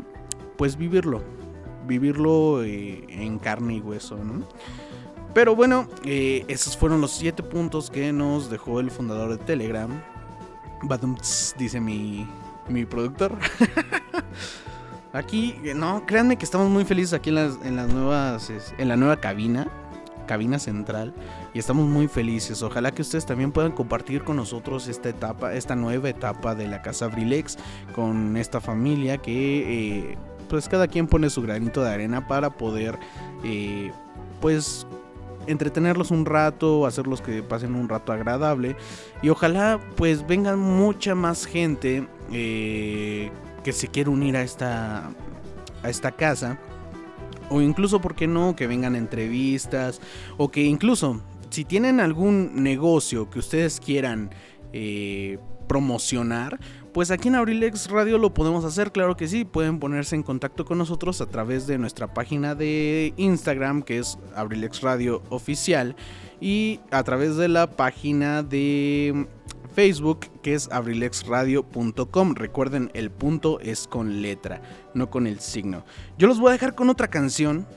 pues 0.58 0.78
vivirlo. 0.78 1.22
Vivirlo 1.88 2.64
eh, 2.64 3.06
en 3.10 3.38
carne 3.38 3.76
y 3.76 3.82
hueso, 3.82 4.18
¿no? 4.18 4.48
Pero 5.36 5.54
bueno, 5.54 5.90
eh, 6.06 6.46
esos 6.48 6.78
fueron 6.78 7.02
los 7.02 7.12
siete 7.12 7.44
puntos 7.44 7.92
que 7.92 8.14
nos 8.14 8.50
dejó 8.50 8.80
el 8.80 8.90
fundador 8.90 9.38
de 9.38 9.38
Telegram. 9.38 9.92
Badumts, 10.82 11.54
dice 11.58 11.82
mi, 11.82 12.26
mi 12.70 12.86
productor. 12.86 13.34
aquí, 15.12 15.58
no, 15.76 16.06
créanme 16.06 16.38
que 16.38 16.46
estamos 16.46 16.70
muy 16.70 16.86
felices 16.86 17.12
aquí 17.12 17.32
en 17.32 17.36
las, 17.36 17.60
en 17.66 17.76
las 17.76 17.94
nuevas, 17.94 18.50
en 18.78 18.88
la 18.88 18.96
nueva 18.96 19.18
cabina, 19.18 19.68
cabina 20.26 20.58
central, 20.58 21.14
y 21.54 21.60
estamos 21.60 21.86
muy 21.86 22.08
felices. 22.08 22.64
Ojalá 22.64 22.92
que 22.92 23.02
ustedes 23.02 23.26
también 23.26 23.52
puedan 23.52 23.74
compartir 23.74 24.24
con 24.24 24.38
nosotros 24.38 24.88
esta 24.88 25.10
etapa, 25.10 25.54
esta 25.54 25.76
nueva 25.76 26.08
etapa 26.08 26.56
de 26.56 26.70
la 26.70 26.82
casa 26.82 27.08
Brilex 27.08 27.58
con 27.94 28.38
esta 28.38 28.62
familia 28.62 29.18
que, 29.18 30.12
eh, 30.12 30.18
pues 30.48 30.70
cada 30.70 30.88
quien 30.88 31.08
pone 31.08 31.30
su 31.30 31.42
granito 31.42 31.84
de 31.84 31.90
arena 31.90 32.26
para 32.26 32.52
poder, 32.52 32.98
eh, 33.44 33.92
pues 34.40 34.88
entretenerlos 35.48 36.12
un 36.12 36.26
rato, 36.26 36.86
hacerlos 36.86 37.22
que 37.22 37.44
pasen 37.44 37.76
un 37.76 37.90
rato 37.90 38.12
agradable. 38.12 38.76
Y 39.22 39.30
ojalá 39.30 39.80
pues 39.96 40.26
vengan 40.26 40.60
mucha 40.60 41.16
más 41.16 41.46
gente 41.46 42.08
eh, 42.32 43.32
que 43.64 43.74
se 43.74 43.88
quiera 43.88 44.10
unir 44.10 44.38
a 44.38 44.42
esta, 44.42 45.12
a 45.84 45.90
esta 45.90 46.12
casa. 46.12 46.60
O 47.50 47.62
incluso, 47.62 48.02
¿por 48.02 48.16
qué 48.16 48.28
no? 48.28 48.56
Que 48.56 48.68
vengan 48.68 48.96
entrevistas. 48.96 50.02
O 50.38 50.50
que 50.50 50.64
incluso 50.64 51.22
si 51.50 51.64
tienen 51.64 52.00
algún 52.00 52.64
negocio 52.64 53.30
que 53.30 53.40
ustedes 53.40 53.80
quieran 53.80 54.30
eh, 54.74 55.40
promocionar, 55.68 56.60
pues 56.96 57.12
aquí 57.12 57.28
en 57.28 57.36
Abrilex 57.36 57.90
Radio 57.90 58.18
lo 58.18 58.34
podemos 58.34 58.64
hacer, 58.64 58.94
claro 58.94 59.18
que 59.18 59.28
sí. 59.28 59.44
Pueden 59.44 59.80
ponerse 59.80 60.16
en 60.16 60.24
contacto 60.24 60.64
con 60.64 60.78
nosotros 60.78 61.20
a 61.20 61.26
través 61.26 61.68
de 61.68 61.78
nuestra 61.78 62.14
página 62.14 62.56
de 62.56 63.14
Instagram, 63.18 63.82
que 63.82 63.98
es 63.98 64.18
Abrilex 64.34 64.80
Radio 64.80 65.22
Oficial, 65.28 65.98
y 66.40 66.80
a 66.92 67.04
través 67.04 67.36
de 67.36 67.50
la 67.50 67.70
página 67.70 68.44
de 68.44 69.28
Facebook, 69.74 70.28
que 70.42 70.54
es 70.54 70.72
abrilexradio.com. 70.72 72.34
Recuerden, 72.34 72.92
el 72.94 73.12
punto 73.12 73.60
es 73.60 73.90
con 73.90 74.22
letra, 74.22 74.62
no 74.94 75.10
con 75.10 75.28
el 75.28 75.42
signo. 75.42 75.84
Yo 76.18 76.30
los 76.30 76.40
voy 76.40 76.52
a 76.52 76.54
dejar 76.54 76.76
con 76.76 76.90
otra 76.90 77.10
canción. 77.10 77.68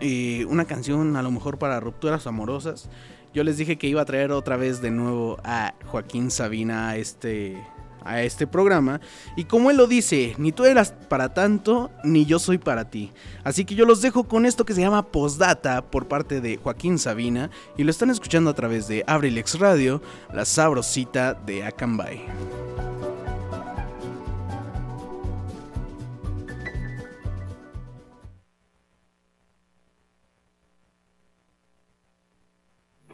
Eh, 0.00 0.44
una 0.50 0.66
canción 0.66 1.16
a 1.16 1.22
lo 1.22 1.30
mejor 1.30 1.56
para 1.56 1.80
rupturas 1.80 2.26
amorosas. 2.26 2.90
Yo 3.32 3.44
les 3.44 3.56
dije 3.56 3.78
que 3.78 3.86
iba 3.86 4.02
a 4.02 4.04
traer 4.04 4.30
otra 4.30 4.58
vez 4.58 4.82
de 4.82 4.90
nuevo 4.90 5.38
a 5.42 5.72
Joaquín 5.86 6.30
Sabina 6.30 6.96
este 6.96 7.56
a 8.06 8.22
este 8.22 8.46
programa. 8.46 9.00
Y 9.36 9.44
como 9.44 9.70
él 9.70 9.76
lo 9.76 9.86
dice, 9.86 10.34
ni 10.38 10.52
tú 10.52 10.64
eras 10.64 10.92
para 11.08 11.34
tanto, 11.34 11.90
ni 12.04 12.24
yo 12.26 12.38
soy 12.38 12.58
para 12.58 12.90
ti. 12.90 13.12
Así 13.44 13.64
que 13.64 13.74
yo 13.74 13.84
los 13.84 14.00
dejo 14.00 14.24
con 14.24 14.46
esto 14.46 14.64
que 14.64 14.74
se 14.74 14.80
llama 14.80 15.06
Postdata 15.06 15.82
por 15.82 16.08
parte 16.08 16.40
de 16.40 16.56
Joaquín 16.56 16.98
Sabina. 16.98 17.50
Y 17.76 17.84
lo 17.84 17.90
están 17.90 18.10
escuchando 18.10 18.50
a 18.50 18.54
través 18.54 18.88
de 18.88 19.04
Abrilex 19.06 19.58
Radio, 19.58 20.00
la 20.32 20.44
sabrosita 20.44 21.34
de 21.34 21.64
Acambay. 21.64 22.24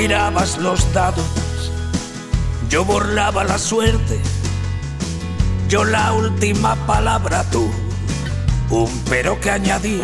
tirabas 0.00 0.56
los 0.56 0.90
dados, 0.94 1.70
yo 2.70 2.86
burlaba 2.86 3.44
la 3.44 3.58
suerte, 3.58 4.18
yo 5.68 5.84
la 5.84 6.14
última 6.14 6.74
palabra 6.86 7.44
tú. 7.50 7.70
un 8.70 8.90
pero 9.10 9.38
que 9.38 9.50
añadir. 9.50 10.00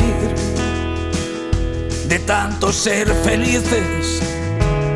De 2.11 2.18
tanto 2.18 2.74
ser 2.74 3.09
felices, 3.24 4.20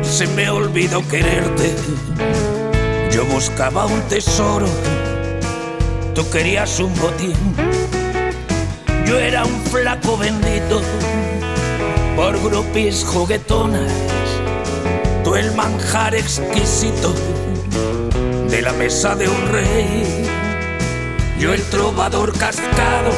se 0.03 0.27
me 0.27 0.51
olvidó 0.51 1.01
quererte. 1.07 1.73
Yo 3.11 3.25
buscaba 3.25 3.87
un 3.87 4.01
tesoro, 4.03 4.67
tú 6.13 6.29
querías 6.29 6.79
un 6.79 6.93
botín. 6.99 7.33
Yo 9.07 9.17
era 9.17 9.45
un 9.45 9.61
flaco 9.63 10.15
bendito 10.15 10.79
por 12.15 12.39
grupis 12.43 13.03
juguetonas, 13.03 13.91
el 15.35 15.53
manjar 15.55 16.15
exquisito 16.15 17.13
de 18.49 18.61
la 18.61 18.73
mesa 18.73 19.15
de 19.15 19.29
un 19.29 19.47
rey. 19.47 20.27
Yo 21.39 21.53
el 21.53 21.61
trovador 21.63 22.37
cascado, 22.37 23.11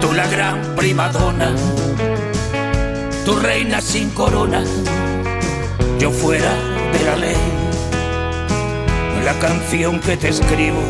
tú 0.00 0.12
la 0.12 0.26
gran 0.28 0.74
primadona, 0.76 1.52
tu 3.24 3.36
reina 3.36 3.80
sin 3.80 4.10
corona, 4.10 4.62
yo 5.98 6.10
fuera 6.10 6.54
de 6.92 7.04
la 7.04 7.16
ley. 7.16 7.36
La 9.24 9.38
canción 9.38 10.00
que 10.00 10.16
te 10.16 10.28
escribo 10.28 10.80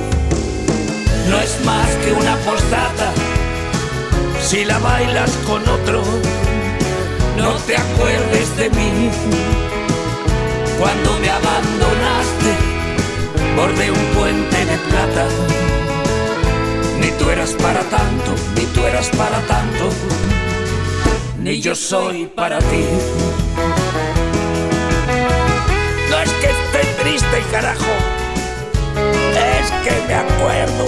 no 1.28 1.40
es 1.40 1.64
más 1.64 1.88
que 2.04 2.12
una 2.12 2.36
postdata. 2.36 3.12
Si 4.42 4.64
la 4.64 4.78
bailas 4.78 5.30
con 5.46 5.66
otro, 5.68 6.02
no 7.36 7.54
te 7.66 7.76
acuerdes 7.76 8.56
de 8.56 8.70
mí. 8.70 9.10
Cuando 10.80 11.18
me 11.18 11.28
abandonaste, 11.28 12.52
bordé 13.54 13.90
un 13.90 14.04
puente 14.16 14.64
de 14.64 14.78
plata. 14.78 15.26
Ni 16.98 17.10
tú 17.18 17.28
eras 17.28 17.50
para 17.52 17.80
tanto, 17.80 18.34
ni 18.56 18.64
tú 18.72 18.86
eras 18.86 19.10
para 19.10 19.40
tanto, 19.42 19.90
ni 21.38 21.60
yo 21.60 21.74
soy 21.74 22.24
para 22.34 22.60
ti. 22.60 22.84
No 26.08 26.18
es 26.18 26.30
que 26.40 26.46
esté 26.46 27.02
triste, 27.02 27.42
carajo, 27.52 27.94
es 29.58 29.70
que 29.84 29.92
me 30.08 30.14
acuerdo. 30.14 30.86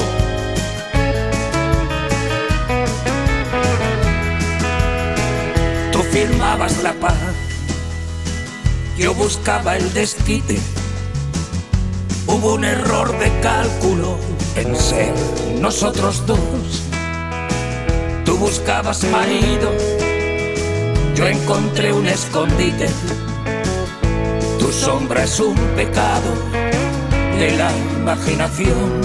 Tú 5.93 6.03
firmabas 6.05 6.83
la 6.83 6.95
paz, 6.95 7.19
yo 9.03 9.15
buscaba 9.15 9.77
el 9.77 9.93
desquite. 9.95 10.61
Hubo 12.29 12.55
un 12.55 12.65
error 12.65 13.19
de 13.19 13.33
cálculo 13.41 14.17
en 14.55 14.77
ser 14.77 15.13
nosotros 15.61 16.25
dos. 16.25 16.39
Tú 18.25 18.37
buscabas 18.37 19.03
marido, 19.11 19.73
yo 21.17 21.27
encontré 21.27 21.93
un 21.93 22.07
escondite. 22.07 22.89
Tu 24.61 24.71
sombra 24.71 25.25
es 25.25 25.41
un 25.41 25.57
pecado 25.75 26.31
de 27.41 27.57
la 27.57 27.73
imaginación. 27.97 29.01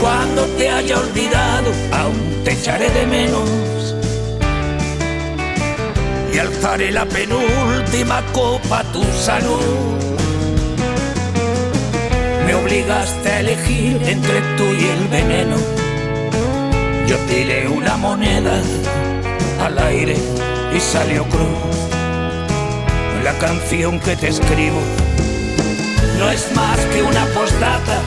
Cuando 0.00 0.44
te 0.56 0.70
haya 0.70 0.96
olvidado, 1.00 1.39
La 6.88 7.04
penúltima 7.04 8.22
copa 8.32 8.82
tu 8.92 9.04
salud. 9.12 9.98
Me 12.46 12.54
obligaste 12.54 13.28
a 13.28 13.40
elegir 13.40 14.02
entre 14.02 14.40
tú 14.56 14.64
y 14.64 14.88
el 14.88 15.08
veneno. 15.08 15.56
Yo 17.06 17.16
tiré 17.28 17.68
una 17.68 17.96
moneda 17.96 18.60
al 19.62 19.78
aire 19.78 20.16
y 20.74 20.80
salió 20.80 21.24
cruz. 21.24 21.76
La 23.22 23.34
canción 23.38 24.00
que 24.00 24.16
te 24.16 24.28
escribo 24.28 24.80
no 26.18 26.30
es 26.30 26.50
más 26.56 26.78
que 26.92 27.02
una 27.02 27.26
postdata. 27.26 28.00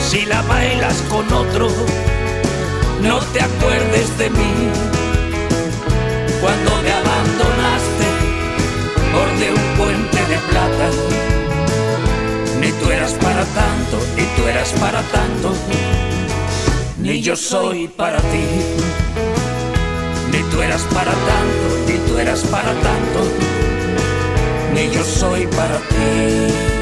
Si 0.00 0.24
la 0.24 0.42
bailas 0.42 0.96
con 1.02 1.30
otro, 1.32 1.68
no 3.02 3.20
te 3.32 3.40
acuerdes 3.40 4.18
de 4.18 4.30
mí. 4.30 5.01
Cuando 6.42 6.70
me 6.82 6.90
abandonaste, 6.90 8.06
bordé 9.12 9.52
un 9.52 9.76
puente 9.78 10.16
de 10.26 10.38
plata. 10.50 10.90
Ni 12.60 12.72
tú 12.72 12.90
eras 12.90 13.12
para 13.12 13.44
tanto, 13.44 14.00
ni 14.16 14.24
tú 14.34 14.48
eras 14.48 14.70
para 14.80 15.02
tanto, 15.02 15.54
ni 16.98 17.20
yo 17.20 17.36
soy 17.36 17.86
para 17.86 18.18
ti. 18.18 18.44
Ni 20.32 20.42
tú 20.50 20.60
eras 20.60 20.82
para 20.92 21.12
tanto, 21.12 21.64
ni 21.86 21.98
tú 22.08 22.18
eras 22.18 22.40
para 22.40 22.72
tanto, 22.74 23.20
ni 24.74 24.90
yo 24.90 25.04
soy 25.04 25.46
para 25.46 25.78
ti. 25.78 26.81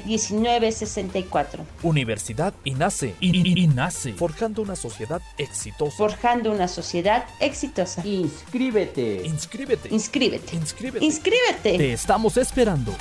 718-127-1964. 0.05 1.59
Universidad 1.83 2.53
INACE. 2.63 3.15
INACE. 3.19 4.13
Forjando 4.13 4.61
una 4.61 4.75
sociedad 4.75 5.21
exitosa. 5.37 5.95
Forjando 5.97 6.51
una 6.51 6.67
sociedad 6.67 7.25
exitosa. 7.39 8.05
Inscríbete. 8.05 9.23
Inscríbete. 9.25 9.89
Inscríbete. 9.89 10.55
Inscríbete. 10.55 11.05
Inscríbete. 11.05 11.77
Te 11.77 11.93
estamos 11.93 12.37
esperando. 12.37 12.95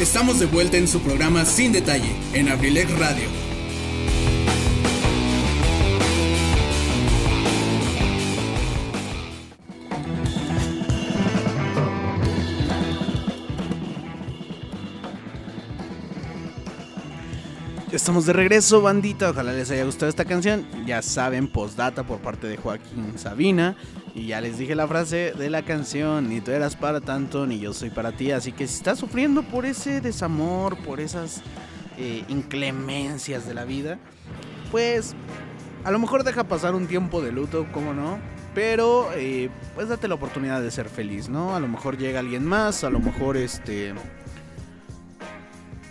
Estamos 0.00 0.40
de 0.40 0.46
vuelta 0.46 0.76
en 0.76 0.88
su 0.88 1.00
programa 1.00 1.44
Sin 1.44 1.70
Detalle, 1.70 2.12
en 2.34 2.48
Abrilex 2.48 2.90
Radio. 2.98 3.51
Estamos 17.92 18.24
de 18.24 18.32
regreso, 18.32 18.80
bandita. 18.80 19.28
Ojalá 19.28 19.52
les 19.52 19.70
haya 19.70 19.84
gustado 19.84 20.08
esta 20.08 20.24
canción. 20.24 20.66
Ya 20.86 21.02
saben, 21.02 21.46
postdata 21.46 22.04
por 22.04 22.20
parte 22.20 22.46
de 22.46 22.56
Joaquín 22.56 23.18
Sabina. 23.18 23.76
Y 24.14 24.28
ya 24.28 24.40
les 24.40 24.56
dije 24.56 24.74
la 24.74 24.88
frase 24.88 25.34
de 25.36 25.50
la 25.50 25.60
canción. 25.60 26.30
Ni 26.30 26.40
tú 26.40 26.52
eras 26.52 26.74
para 26.74 27.02
tanto, 27.02 27.46
ni 27.46 27.58
yo 27.58 27.74
soy 27.74 27.90
para 27.90 28.12
ti. 28.12 28.30
Así 28.30 28.50
que 28.52 28.66
si 28.66 28.76
estás 28.76 28.98
sufriendo 28.98 29.42
por 29.42 29.66
ese 29.66 30.00
desamor, 30.00 30.78
por 30.78 31.00
esas 31.00 31.42
eh, 31.98 32.24
inclemencias 32.28 33.46
de 33.46 33.52
la 33.52 33.66
vida, 33.66 33.98
pues 34.70 35.14
a 35.84 35.90
lo 35.90 35.98
mejor 35.98 36.24
deja 36.24 36.44
pasar 36.44 36.74
un 36.74 36.86
tiempo 36.86 37.20
de 37.20 37.30
luto, 37.30 37.66
como 37.72 37.92
no. 37.92 38.18
Pero 38.54 39.10
eh, 39.14 39.50
pues 39.74 39.90
date 39.90 40.08
la 40.08 40.14
oportunidad 40.14 40.62
de 40.62 40.70
ser 40.70 40.88
feliz, 40.88 41.28
¿no? 41.28 41.54
A 41.54 41.60
lo 41.60 41.68
mejor 41.68 41.98
llega 41.98 42.20
alguien 42.20 42.46
más, 42.46 42.84
a 42.84 42.90
lo 42.90 43.00
mejor 43.00 43.36
este 43.36 43.92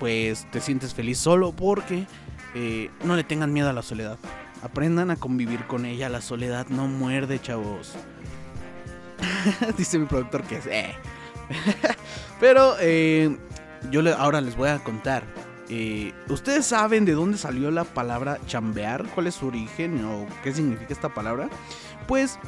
pues 0.02 0.48
te 0.50 0.60
sientes 0.62 0.96
feliz 0.96 1.20
solo 1.20 1.52
porque 1.52 2.08
eh, 2.56 2.90
no 3.04 3.16
le 3.16 3.24
tengan 3.24 3.54
miedo 3.54 3.70
a 3.70 3.74
la 3.74 3.84
soledad. 3.84 4.18
Aprendan 4.64 5.12
a 5.12 5.16
convivir 5.16 5.68
con 5.68 5.86
ella. 5.86 6.10
La 6.10 6.22
soledad 6.22 6.66
no 6.70 6.88
muerde, 6.88 7.40
chavos. 7.40 7.94
Dice 9.78 10.00
mi 10.00 10.08
productor 10.08 10.42
que 10.42 10.58
es... 10.58 10.66
Eh. 10.66 10.96
Pero 12.40 12.74
eh, 12.80 13.38
yo 13.92 14.02
ahora 14.18 14.42
les 14.42 14.56
voy 14.56 14.70
a 14.70 14.80
contar. 14.80 15.24
¿Ustedes 16.30 16.66
saben 16.66 17.06
de 17.06 17.14
dónde 17.14 17.38
salió 17.38 17.70
la 17.70 17.84
palabra 17.84 18.40
chambear? 18.48 19.06
¿Cuál 19.14 19.28
es 19.28 19.36
su 19.36 19.48
origen 19.48 20.04
o 20.04 20.26
qué 20.44 20.52
significa 20.52 20.92
esta 20.92 21.14
palabra? 21.14 21.48
Pues, 22.08 22.40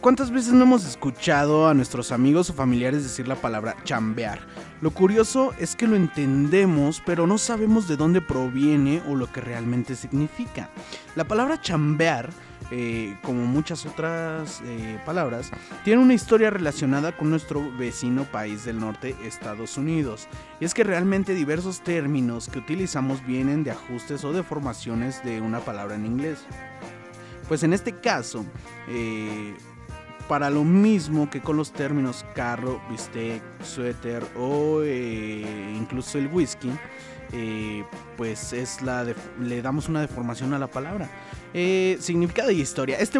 ¿cuántas 0.00 0.30
veces 0.30 0.52
no 0.52 0.64
hemos 0.64 0.84
escuchado 0.84 1.68
a 1.68 1.74
nuestros 1.74 2.12
amigos 2.12 2.50
o 2.50 2.54
familiares 2.54 3.02
decir 3.02 3.28
la 3.28 3.36
palabra 3.36 3.76
chambear? 3.84 4.40
Lo 4.80 4.92
curioso 4.92 5.52
es 5.58 5.74
que 5.74 5.88
lo 5.88 5.96
entendemos, 5.96 7.02
pero 7.04 7.26
no 7.26 7.36
sabemos 7.36 7.88
de 7.88 7.96
dónde 7.96 8.20
proviene 8.20 9.02
o 9.08 9.16
lo 9.16 9.30
que 9.30 9.40
realmente 9.40 9.96
significa. 9.96 10.70
La 11.16 11.24
palabra 11.24 11.60
chambear, 11.60 12.30
eh, 12.70 13.18
como 13.22 13.44
muchas 13.44 13.86
otras 13.86 14.62
eh, 14.64 15.00
palabras, 15.04 15.50
tiene 15.82 16.00
una 16.00 16.14
historia 16.14 16.50
relacionada 16.50 17.16
con 17.16 17.28
nuestro 17.28 17.72
vecino 17.76 18.22
país 18.22 18.64
del 18.64 18.78
norte, 18.78 19.16
Estados 19.24 19.76
Unidos. 19.76 20.28
Y 20.60 20.64
es 20.64 20.74
que 20.74 20.84
realmente 20.84 21.34
diversos 21.34 21.80
términos 21.80 22.48
que 22.48 22.60
utilizamos 22.60 23.26
vienen 23.26 23.64
de 23.64 23.72
ajustes 23.72 24.22
o 24.22 24.32
deformaciones 24.32 25.24
de 25.24 25.40
una 25.40 25.58
palabra 25.58 25.96
en 25.96 26.06
inglés. 26.06 26.46
Pues 27.48 27.62
en 27.62 27.72
este 27.72 27.92
caso, 27.92 28.44
eh, 28.88 29.54
para 30.28 30.50
lo 30.50 30.64
mismo 30.64 31.30
que 31.30 31.40
con 31.40 31.56
los 31.56 31.72
términos 31.72 32.24
carro, 32.34 32.80
bistec, 32.90 33.42
suéter 33.64 34.22
o 34.36 34.82
eh, 34.84 35.74
incluso 35.74 36.18
el 36.18 36.26
whisky, 36.26 36.70
eh, 37.32 37.84
pues 38.18 38.52
es 38.52 38.82
la 38.82 39.06
le 39.40 39.62
damos 39.62 39.88
una 39.88 40.02
deformación 40.02 40.52
a 40.52 40.58
la 40.58 40.66
palabra. 40.66 41.08
Eh, 41.54 41.96
significado 42.00 42.50
y 42.50 42.60
historia. 42.60 42.98
Este, 42.98 43.18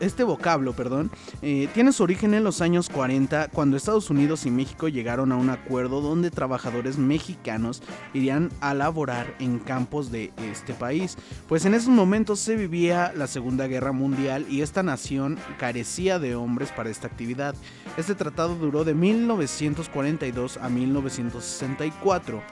este 0.00 0.24
vocablo 0.24 0.72
perdón, 0.74 1.10
eh, 1.42 1.68
tiene 1.74 1.92
su 1.92 2.02
origen 2.02 2.32
en 2.34 2.42
los 2.42 2.60
años 2.60 2.88
40 2.88 3.48
cuando 3.48 3.76
Estados 3.76 4.08
Unidos 4.08 4.46
y 4.46 4.50
México 4.50 4.88
llegaron 4.88 5.30
a 5.30 5.36
un 5.36 5.50
acuerdo 5.50 6.00
donde 6.00 6.30
trabajadores 6.30 6.96
mexicanos 6.96 7.82
irían 8.14 8.50
a 8.60 8.72
laborar 8.72 9.34
en 9.38 9.58
campos 9.58 10.10
de 10.10 10.32
este 10.50 10.72
país. 10.72 11.16
Pues 11.48 11.66
en 11.66 11.74
esos 11.74 11.90
momentos 11.90 12.40
se 12.40 12.56
vivía 12.56 13.12
la 13.14 13.26
Segunda 13.26 13.66
Guerra 13.66 13.92
Mundial 13.92 14.46
y 14.48 14.62
esta 14.62 14.82
nación 14.82 15.38
carecía 15.58 16.18
de 16.18 16.34
hombres 16.34 16.72
para 16.72 16.90
esta 16.90 17.06
actividad. 17.06 17.54
Este 17.96 18.14
tratado 18.14 18.54
duró 18.56 18.84
de 18.84 18.94
1942 18.94 20.56
a 20.56 20.68
1964. 20.68 22.42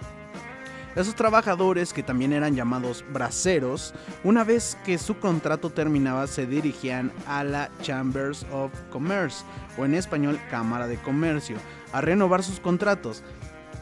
Esos 0.97 1.17
trabajadores, 1.17 1.93
que 1.93 2.05
también 2.05 2.33
eran 2.33 2.55
llamados 2.55 3.05
braceros, 3.13 3.95
una 4.23 4.45
vez 4.45 4.79
que 4.85 4.97
su 4.99 5.19
contrato 5.19 5.71
terminaba 5.71 6.27
se 6.27 6.47
dirigían 6.47 7.13
a 7.27 7.43
la 7.43 7.71
Chambers 7.83 8.47
of 8.53 8.73
Commerce, 8.91 9.45
o 9.77 9.85
en 9.85 9.95
español 9.95 10.39
Cámara 10.51 10.87
de 10.87 10.97
Comercio, 10.99 11.57
a 11.93 12.01
renovar 12.01 12.45
sus 12.45 12.61
contratos. 12.61 13.25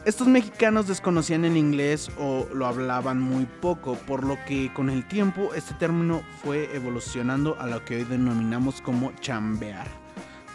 Estos 0.05 0.27
mexicanos 0.27 0.87
desconocían 0.87 1.45
el 1.45 1.55
inglés 1.55 2.11
o 2.17 2.45
lo 2.53 2.65
hablaban 2.65 3.21
muy 3.21 3.45
poco, 3.45 3.93
por 3.93 4.25
lo 4.25 4.37
que 4.45 4.73
con 4.73 4.89
el 4.89 5.07
tiempo 5.07 5.53
este 5.53 5.75
término 5.75 6.23
fue 6.43 6.75
evolucionando 6.75 7.57
a 7.59 7.67
lo 7.67 7.85
que 7.85 7.97
hoy 7.97 8.03
denominamos 8.03 8.81
como 8.81 9.13
chambear. 9.21 9.87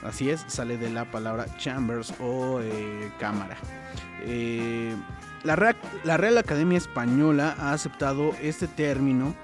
Así 0.03 0.29
es, 0.29 0.45
sale 0.49 0.77
de 0.77 0.91
la 0.91 1.11
palabra 1.11 1.47
chambers 1.57 2.13
o 2.21 2.61
eh, 2.61 3.11
cámara. 3.19 3.57
Eh, 4.23 4.95
la 5.45 5.57
Real, 5.57 6.39
Academia 6.39 6.79
Española 6.79 7.55
ha 7.59 7.73
aceptado 7.73 8.35
este 8.43 8.67
término 8.67 9.35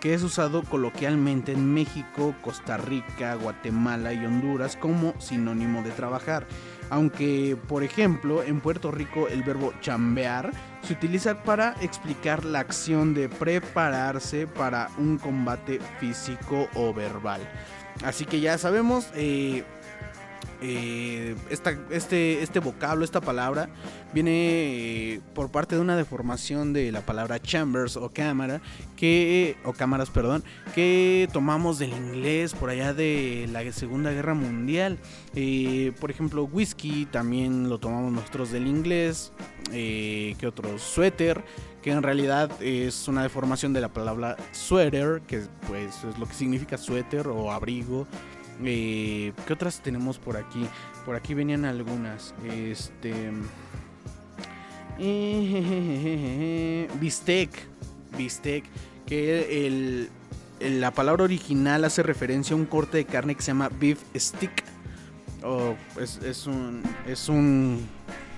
que 0.00 0.12
es 0.12 0.22
usado 0.22 0.62
coloquialmente 0.62 1.52
en 1.52 1.72
México, 1.72 2.34
Costa 2.42 2.76
Rica, 2.76 3.36
Guatemala 3.36 4.12
y 4.12 4.24
Honduras 4.26 4.76
como 4.76 5.18
sinónimo 5.18 5.82
de 5.82 5.92
trabajar. 5.92 6.46
Aunque, 6.90 7.56
por 7.68 7.82
ejemplo, 7.82 8.42
en 8.42 8.60
Puerto 8.60 8.90
Rico 8.90 9.28
el 9.28 9.42
verbo 9.42 9.72
chambear 9.80 10.52
se 10.82 10.92
utiliza 10.92 11.42
para 11.42 11.74
explicar 11.80 12.44
la 12.44 12.60
acción 12.60 13.14
de 13.14 13.30
prepararse 13.30 14.46
para 14.46 14.90
un 14.98 15.16
combate 15.16 15.80
físico 15.98 16.68
o 16.74 16.92
verbal. 16.92 17.40
Así 18.04 18.26
que 18.26 18.40
ya 18.40 18.58
sabemos, 18.58 19.08
eh, 19.14 19.64
eh, 20.66 21.36
este, 21.50 22.42
este 22.42 22.58
vocablo, 22.60 23.04
esta 23.04 23.20
palabra, 23.20 23.68
viene 24.14 24.32
eh, 24.32 25.20
por 25.34 25.50
parte 25.50 25.74
de 25.74 25.82
una 25.82 25.96
deformación 25.96 26.72
de 26.72 26.90
la 26.90 27.02
palabra 27.02 27.40
chambers 27.40 27.96
o 27.96 28.08
cámara, 28.08 28.62
que, 28.96 29.56
o 29.64 29.74
cámaras, 29.74 30.08
perdón, 30.08 30.42
que 30.74 31.28
tomamos 31.32 31.78
del 31.78 31.92
inglés 31.92 32.54
por 32.54 32.70
allá 32.70 32.94
de 32.94 33.46
la 33.52 33.70
Segunda 33.72 34.10
Guerra 34.10 34.32
Mundial. 34.34 34.98
Eh, 35.34 35.92
por 36.00 36.10
ejemplo, 36.10 36.44
whisky 36.44 37.06
también 37.06 37.68
lo 37.68 37.78
tomamos 37.78 38.12
nosotros 38.12 38.50
del 38.50 38.66
inglés. 38.66 39.32
que 39.70 40.46
otro? 40.46 40.78
Suéter 40.78 41.44
que 41.84 41.90
en 41.90 42.02
realidad 42.02 42.50
es 42.62 43.08
una 43.08 43.22
deformación 43.22 43.74
de 43.74 43.82
la 43.82 43.90
palabra 43.90 44.38
sweater, 44.52 45.20
que 45.26 45.42
pues 45.68 46.02
es 46.02 46.18
lo 46.18 46.24
que 46.24 46.32
significa 46.32 46.78
suéter 46.78 47.28
o 47.28 47.52
abrigo. 47.52 48.06
Eh, 48.62 49.32
¿Qué 49.46 49.52
otras 49.52 49.80
tenemos 49.80 50.18
por 50.18 50.36
aquí? 50.36 50.66
Por 51.04 51.16
aquí 51.16 51.34
venían 51.34 51.64
algunas. 51.64 52.34
Este. 52.44 53.32
bistec. 57.00 57.50
Bistec. 58.16 58.64
Que 59.06 59.66
el, 59.66 60.10
la 60.60 60.92
palabra 60.92 61.24
original 61.24 61.84
hace 61.84 62.02
referencia 62.02 62.54
a 62.54 62.56
un 62.56 62.66
corte 62.66 62.98
de 62.98 63.04
carne 63.04 63.34
que 63.34 63.42
se 63.42 63.48
llama 63.48 63.68
beef 63.68 64.00
stick. 64.16 64.64
O 65.42 65.74
es, 66.00 66.46
un. 66.46 66.82
Es 67.06 67.28
un. 67.28 67.86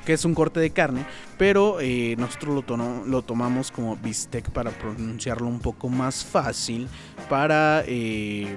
Que 0.05 0.15
es 0.15 0.25
un 0.25 0.35
corte 0.35 0.61
de 0.61 0.71
carne. 0.71 1.05
Pero 1.37 1.79
eh, 1.81 2.15
nosotros 2.19 2.65
lo, 2.69 3.05
lo 3.05 3.23
tomamos 3.23 3.71
como 3.71 3.97
bistec 3.97 4.51
para 4.51 4.71
pronunciarlo 4.71 5.47
un 5.47 5.61
poco 5.61 5.89
más 5.89 6.25
fácil. 6.25 6.89
Para. 7.29 7.85
Eh, 7.87 8.57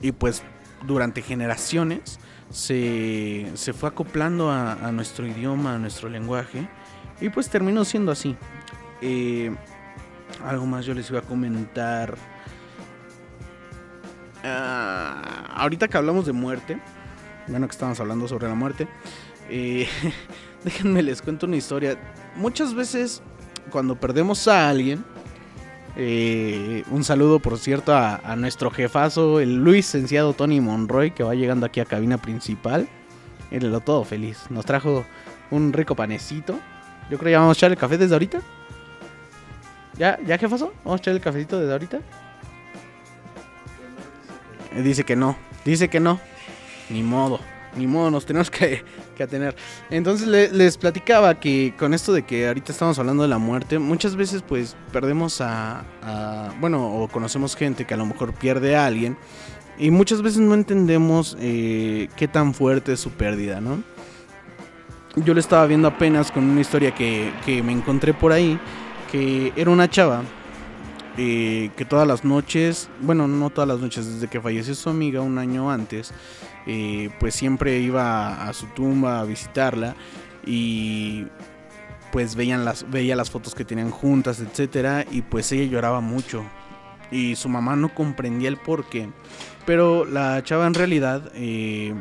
y 0.00 0.12
pues 0.12 0.42
durante 0.86 1.22
generaciones 1.22 2.18
se, 2.50 3.52
fue 3.78 3.88
acoplando 3.88 4.50
a, 4.50 4.90
nuestro 4.92 5.26
idioma, 5.26 5.74
a 5.74 5.78
nuestro 5.78 6.08
lenguaje, 6.08 6.68
y 7.20 7.28
pues 7.28 7.48
terminó 7.48 7.84
siendo 7.84 8.12
así. 8.12 8.36
Eh, 9.00 9.54
algo 10.44 10.66
más 10.66 10.84
yo 10.84 10.94
les 10.94 11.08
iba 11.10 11.20
a 11.20 11.22
comentar. 11.22 12.16
Ah, 14.42 15.48
ahorita 15.54 15.88
que 15.88 15.96
hablamos 15.96 16.26
de 16.26 16.32
muerte, 16.32 16.80
bueno 17.46 17.66
que 17.66 17.72
estamos 17.72 18.00
hablando 18.00 18.26
sobre 18.26 18.48
la 18.48 18.54
muerte, 18.54 18.88
eh, 19.50 19.86
déjenme 20.64 21.02
les 21.02 21.22
cuento 21.22 21.46
una 21.46 21.56
historia. 21.56 21.98
Muchas 22.36 22.74
veces 22.74 23.22
cuando 23.70 23.96
perdemos 24.00 24.48
a 24.48 24.68
alguien, 24.68 25.04
eh, 26.02 26.82
un 26.90 27.04
saludo, 27.04 27.40
por 27.40 27.58
cierto, 27.58 27.94
a, 27.94 28.34
nuestro 28.36 28.70
jefazo, 28.70 29.38
el 29.38 29.56
Luis 29.56 29.84
Senciado 29.84 30.32
Tony 30.32 30.58
Monroy, 30.58 31.10
que 31.10 31.22
va 31.22 31.34
llegando 31.34 31.66
aquí 31.66 31.80
a 31.80 31.84
cabina 31.84 32.16
principal. 32.16 32.88
lo 33.50 33.80
todo 33.80 34.04
feliz. 34.04 34.46
Nos 34.48 34.64
trajo 34.64 35.04
un 35.50 35.74
rico 35.74 35.94
panecito. 35.94 36.58
Yo 37.10 37.18
creo 37.18 37.26
que 37.26 37.30
ya 37.32 37.40
vamos 37.40 37.54
a 37.54 37.58
echar 37.58 37.70
el 37.70 37.76
café 37.76 37.98
desde 37.98 38.14
ahorita. 38.14 38.40
¿Ya, 39.98 40.18
ya 40.24 40.38
jefazo? 40.38 40.72
¿Vamos 40.84 41.00
a 41.00 41.02
echar 41.02 41.14
el 41.14 41.20
cafecito 41.20 41.60
desde 41.60 41.72
ahorita? 41.72 42.00
Eh, 44.72 44.82
dice 44.82 45.04
que 45.04 45.16
no. 45.16 45.36
Dice 45.66 45.90
que 45.90 46.00
no. 46.00 46.18
Ni 46.88 47.02
modo 47.02 47.40
ni 47.76 47.86
modo, 47.86 48.10
nos 48.10 48.26
tenemos 48.26 48.50
que, 48.50 48.84
que 49.16 49.22
atener. 49.22 49.54
Entonces 49.90 50.26
les 50.28 50.76
platicaba 50.76 51.38
que 51.38 51.74
con 51.78 51.94
esto 51.94 52.12
de 52.12 52.22
que 52.22 52.48
ahorita 52.48 52.72
estamos 52.72 52.98
hablando 52.98 53.22
de 53.22 53.28
la 53.28 53.38
muerte, 53.38 53.78
muchas 53.78 54.16
veces 54.16 54.42
pues 54.46 54.76
perdemos 54.92 55.40
a, 55.40 55.84
bueno, 56.60 56.94
o 56.94 57.08
conocemos 57.08 57.56
gente 57.56 57.84
que 57.84 57.94
a 57.94 57.96
lo 57.96 58.06
mejor 58.06 58.32
pierde 58.34 58.76
a 58.76 58.86
alguien 58.86 59.16
y 59.78 59.90
muchas 59.90 60.22
veces 60.22 60.40
no 60.40 60.54
entendemos 60.54 61.36
eh, 61.40 62.08
qué 62.16 62.28
tan 62.28 62.54
fuerte 62.54 62.92
es 62.92 63.00
su 63.00 63.10
pérdida, 63.10 63.60
¿no? 63.60 63.82
Yo 65.16 65.34
le 65.34 65.40
estaba 65.40 65.66
viendo 65.66 65.88
apenas 65.88 66.30
con 66.30 66.44
una 66.44 66.60
historia 66.60 66.94
que, 66.94 67.32
que 67.44 67.62
me 67.62 67.72
encontré 67.72 68.14
por 68.14 68.30
ahí, 68.30 68.58
que 69.10 69.52
era 69.56 69.70
una 69.70 69.90
chava 69.90 70.22
eh, 71.16 71.70
que 71.76 71.84
todas 71.84 72.06
las 72.06 72.24
noches, 72.24 72.88
bueno, 73.00 73.26
no 73.26 73.50
todas 73.50 73.68
las 73.68 73.80
noches, 73.80 74.06
desde 74.06 74.28
que 74.28 74.40
falleció 74.40 74.74
su 74.74 74.88
amiga 74.88 75.20
un 75.20 75.38
año 75.38 75.70
antes, 75.70 76.14
eh, 76.66 77.10
pues 77.18 77.34
siempre 77.34 77.78
iba 77.78 78.48
a 78.48 78.52
su 78.52 78.66
tumba 78.66 79.20
a 79.20 79.24
visitarla 79.24 79.96
y 80.46 81.26
pues 82.12 82.34
veían 82.34 82.64
las, 82.64 82.90
veía 82.90 83.16
las 83.16 83.30
fotos 83.30 83.54
que 83.54 83.64
tenían 83.64 83.90
juntas, 83.90 84.40
etcétera, 84.40 85.04
y 85.10 85.22
pues 85.22 85.50
ella 85.52 85.64
lloraba 85.70 86.00
mucho. 86.00 86.44
Y 87.10 87.36
su 87.36 87.48
mamá 87.48 87.76
no 87.76 87.94
comprendía 87.94 88.48
el 88.48 88.56
por 88.56 88.88
qué. 88.88 89.08
Pero 89.66 90.04
la 90.04 90.42
chava 90.42 90.66
en 90.66 90.74
realidad, 90.74 91.30
eh, 91.34 91.94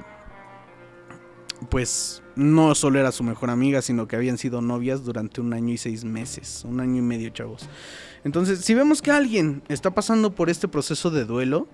pues 1.69 2.23
no 2.35 2.73
solo 2.75 2.99
era 2.99 3.11
su 3.11 3.23
mejor 3.23 3.49
amiga, 3.49 3.81
sino 3.81 4.07
que 4.07 4.15
habían 4.15 4.37
sido 4.37 4.61
novias 4.61 5.03
durante 5.03 5.41
un 5.41 5.53
año 5.53 5.73
y 5.73 5.77
seis 5.77 6.03
meses, 6.05 6.63
un 6.65 6.79
año 6.79 6.97
y 6.97 7.01
medio, 7.01 7.29
chavos. 7.29 7.67
Entonces, 8.23 8.59
si 8.59 8.73
vemos 8.73 9.01
que 9.01 9.11
alguien 9.11 9.61
está 9.69 9.91
pasando 9.91 10.35
por 10.35 10.49
este 10.49 10.67
proceso 10.67 11.09
de 11.09 11.25
duelo, 11.25 11.67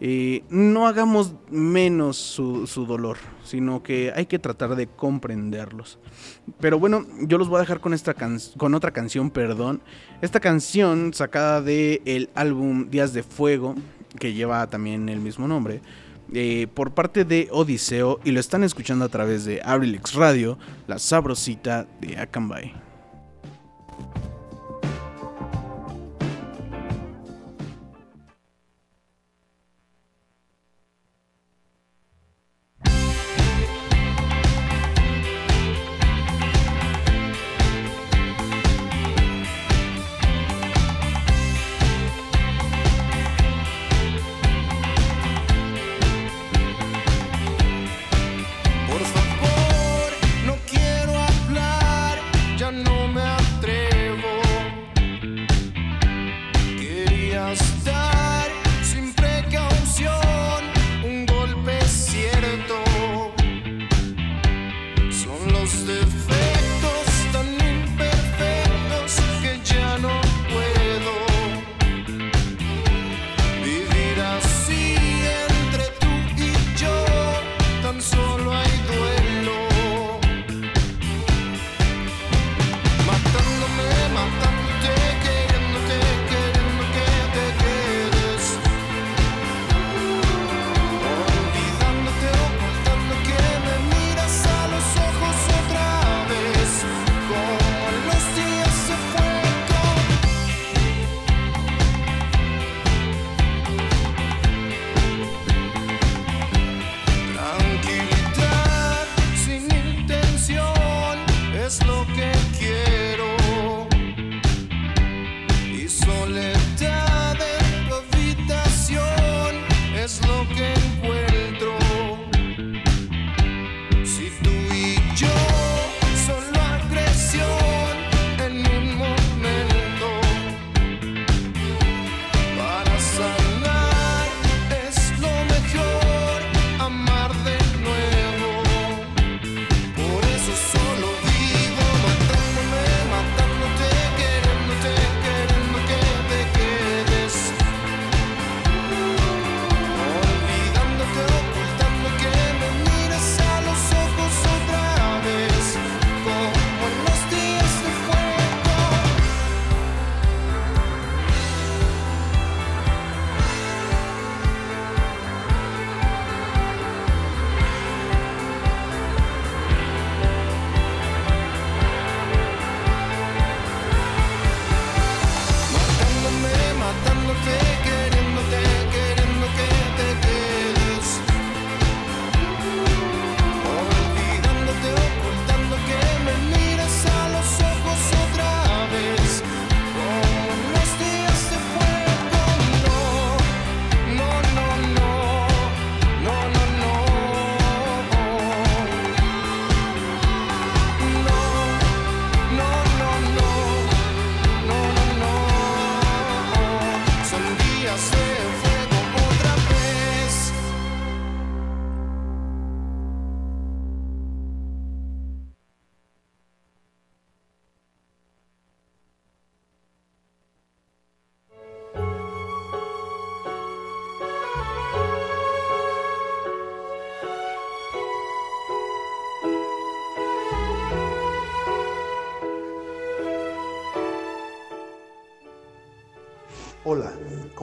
eh, 0.00 0.42
no 0.50 0.86
hagamos 0.86 1.34
menos 1.50 2.16
su, 2.16 2.66
su, 2.66 2.86
dolor, 2.86 3.18
sino 3.44 3.82
que 3.82 4.12
hay 4.14 4.26
que 4.26 4.38
tratar 4.38 4.74
de 4.74 4.86
comprenderlos. 4.88 5.98
Pero 6.60 6.78
bueno, 6.78 7.06
yo 7.20 7.38
los 7.38 7.48
voy 7.48 7.58
a 7.58 7.60
dejar 7.60 7.80
con, 7.80 7.94
esta 7.94 8.14
con 8.56 8.74
otra 8.74 8.90
canción, 8.90 9.30
perdón. 9.30 9.80
Esta 10.20 10.40
canción 10.40 11.14
sacada 11.14 11.62
del 11.62 12.02
el 12.04 12.30
álbum 12.34 12.90
Días 12.90 13.12
de 13.12 13.22
Fuego, 13.22 13.74
que 14.18 14.32
lleva 14.32 14.66
también 14.68 15.08
el 15.08 15.20
mismo 15.20 15.46
nombre. 15.46 15.80
Eh, 16.34 16.66
por 16.72 16.92
parte 16.92 17.24
de 17.26 17.48
Odiseo 17.50 18.18
y 18.24 18.30
lo 18.30 18.40
están 18.40 18.64
escuchando 18.64 19.04
a 19.04 19.08
través 19.08 19.44
de 19.44 19.60
Abrilix 19.62 20.14
Radio, 20.14 20.58
la 20.86 20.98
sabrosita 20.98 21.86
de 22.00 22.16
Akanbay. 22.18 22.72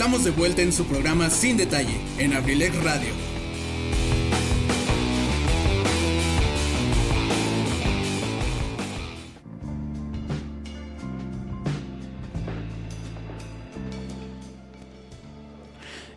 Estamos 0.00 0.24
de 0.24 0.30
vuelta 0.30 0.62
en 0.62 0.72
su 0.72 0.86
programa 0.86 1.28
Sin 1.28 1.58
Detalle, 1.58 1.94
en 2.16 2.32
Abrilex 2.32 2.74
Radio. 2.82 3.10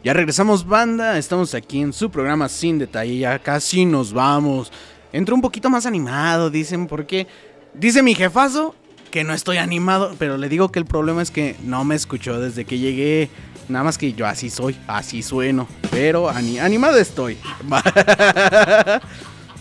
Ya 0.01 0.13
regresamos 0.13 0.65
banda, 0.65 1.17
estamos 1.17 1.53
aquí 1.53 1.81
en 1.81 1.91
su 1.91 2.09
programa 2.09 2.47
Sin 2.47 2.79
Detalle, 2.79 3.17
ya 3.17 3.37
casi 3.39 3.83
nos 3.83 4.13
vamos. 4.13 4.71
Entró 5.11 5.35
un 5.35 5.41
poquito 5.41 5.69
más 5.69 5.85
animado, 5.85 6.49
dicen, 6.49 6.87
porque 6.87 7.27
dice 7.73 8.01
mi 8.01 8.15
jefazo 8.15 8.75
que 9.11 9.25
no 9.25 9.33
estoy 9.33 9.57
animado, 9.57 10.15
pero 10.17 10.37
le 10.37 10.47
digo 10.47 10.69
que 10.69 10.79
el 10.79 10.85
problema 10.85 11.21
es 11.21 11.31
que 11.31 11.57
no 11.65 11.83
me 11.83 11.95
escuchó 11.95 12.39
desde 12.39 12.63
que 12.63 12.79
llegué. 12.79 13.29
Nada 13.69 13.83
más 13.85 13.97
que 13.97 14.13
yo 14.13 14.27
así 14.27 14.49
soy, 14.49 14.77
así 14.87 15.23
sueno, 15.23 15.67
pero 15.89 16.29
animado 16.29 16.97
estoy. 16.97 17.37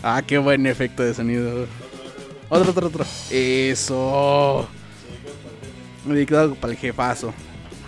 ah, 0.03 0.23
qué 0.27 0.39
buen 0.39 0.67
efecto 0.67 1.03
de 1.03 1.15
sonido. 1.15 1.67
Otro, 2.49 2.71
otro, 2.71 2.89
otro. 2.89 3.05
Eso. 3.31 4.69
Me 6.05 6.27
quedado 6.27 6.55
para 6.57 6.73
el 6.73 6.79
jefazo. 6.79 7.33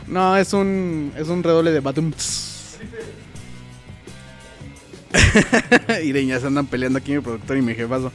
No, 0.07 0.37
es 0.37 0.53
un 0.53 1.13
es 1.17 1.29
un 1.29 1.43
redoble 1.43 1.73
de 1.73 1.81
Batum. 1.81 2.13
y 6.03 6.27
ya 6.27 6.41
se 6.41 6.47
andan 6.47 6.67
peleando 6.67 6.99
aquí 6.99 7.13
mi 7.13 7.21
productor 7.21 7.57
y 7.57 7.63
mi 7.63 7.75
jefazo. 7.75 8.13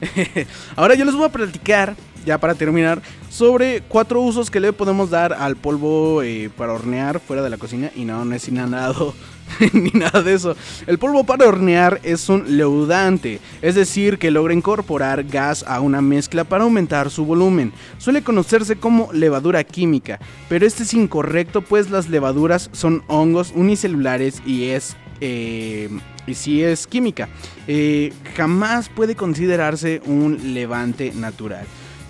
Ahora 0.76 0.94
yo 0.94 1.04
les 1.04 1.14
voy 1.14 1.26
a 1.26 1.28
platicar, 1.28 1.94
ya 2.24 2.38
para 2.38 2.54
terminar, 2.54 3.02
sobre 3.28 3.82
cuatro 3.88 4.20
usos 4.20 4.50
que 4.50 4.60
le 4.60 4.72
podemos 4.72 5.10
dar 5.10 5.32
al 5.32 5.56
polvo 5.56 6.22
eh, 6.22 6.50
para 6.56 6.72
hornear 6.72 7.20
fuera 7.20 7.42
de 7.42 7.50
la 7.50 7.58
cocina. 7.58 7.90
Y 7.94 8.04
no, 8.04 8.24
no 8.24 8.34
es 8.34 8.42
sin 8.42 8.54
nada, 8.54 8.94
ni 9.72 9.90
nada 9.90 10.22
de 10.22 10.34
eso. 10.34 10.56
El 10.86 10.98
polvo 10.98 11.24
para 11.24 11.46
hornear 11.46 12.00
es 12.02 12.28
un 12.28 12.56
leudante, 12.56 13.40
es 13.60 13.74
decir, 13.74 14.18
que 14.18 14.30
logra 14.30 14.54
incorporar 14.54 15.24
gas 15.24 15.64
a 15.66 15.80
una 15.80 16.00
mezcla 16.00 16.44
para 16.44 16.64
aumentar 16.64 17.10
su 17.10 17.24
volumen. 17.24 17.72
Suele 17.98 18.22
conocerse 18.22 18.76
como 18.76 19.12
levadura 19.12 19.64
química, 19.64 20.20
pero 20.48 20.66
este 20.66 20.82
es 20.82 20.94
incorrecto 20.94 21.62
pues 21.62 21.90
las 21.90 22.08
levaduras 22.08 22.70
son 22.72 23.02
hongos 23.06 23.52
unicelulares 23.54 24.42
y 24.44 24.68
es 24.70 24.96
eh, 25.20 25.88
y 26.26 26.34
si 26.34 26.62
es 26.62 26.86
química. 26.86 27.28
Eh, 27.66 28.12
jamás 28.36 28.88
puede 28.88 29.14
considerarse 29.14 30.02
un 30.06 30.54
levante 30.54 31.12
natural. 31.14 31.66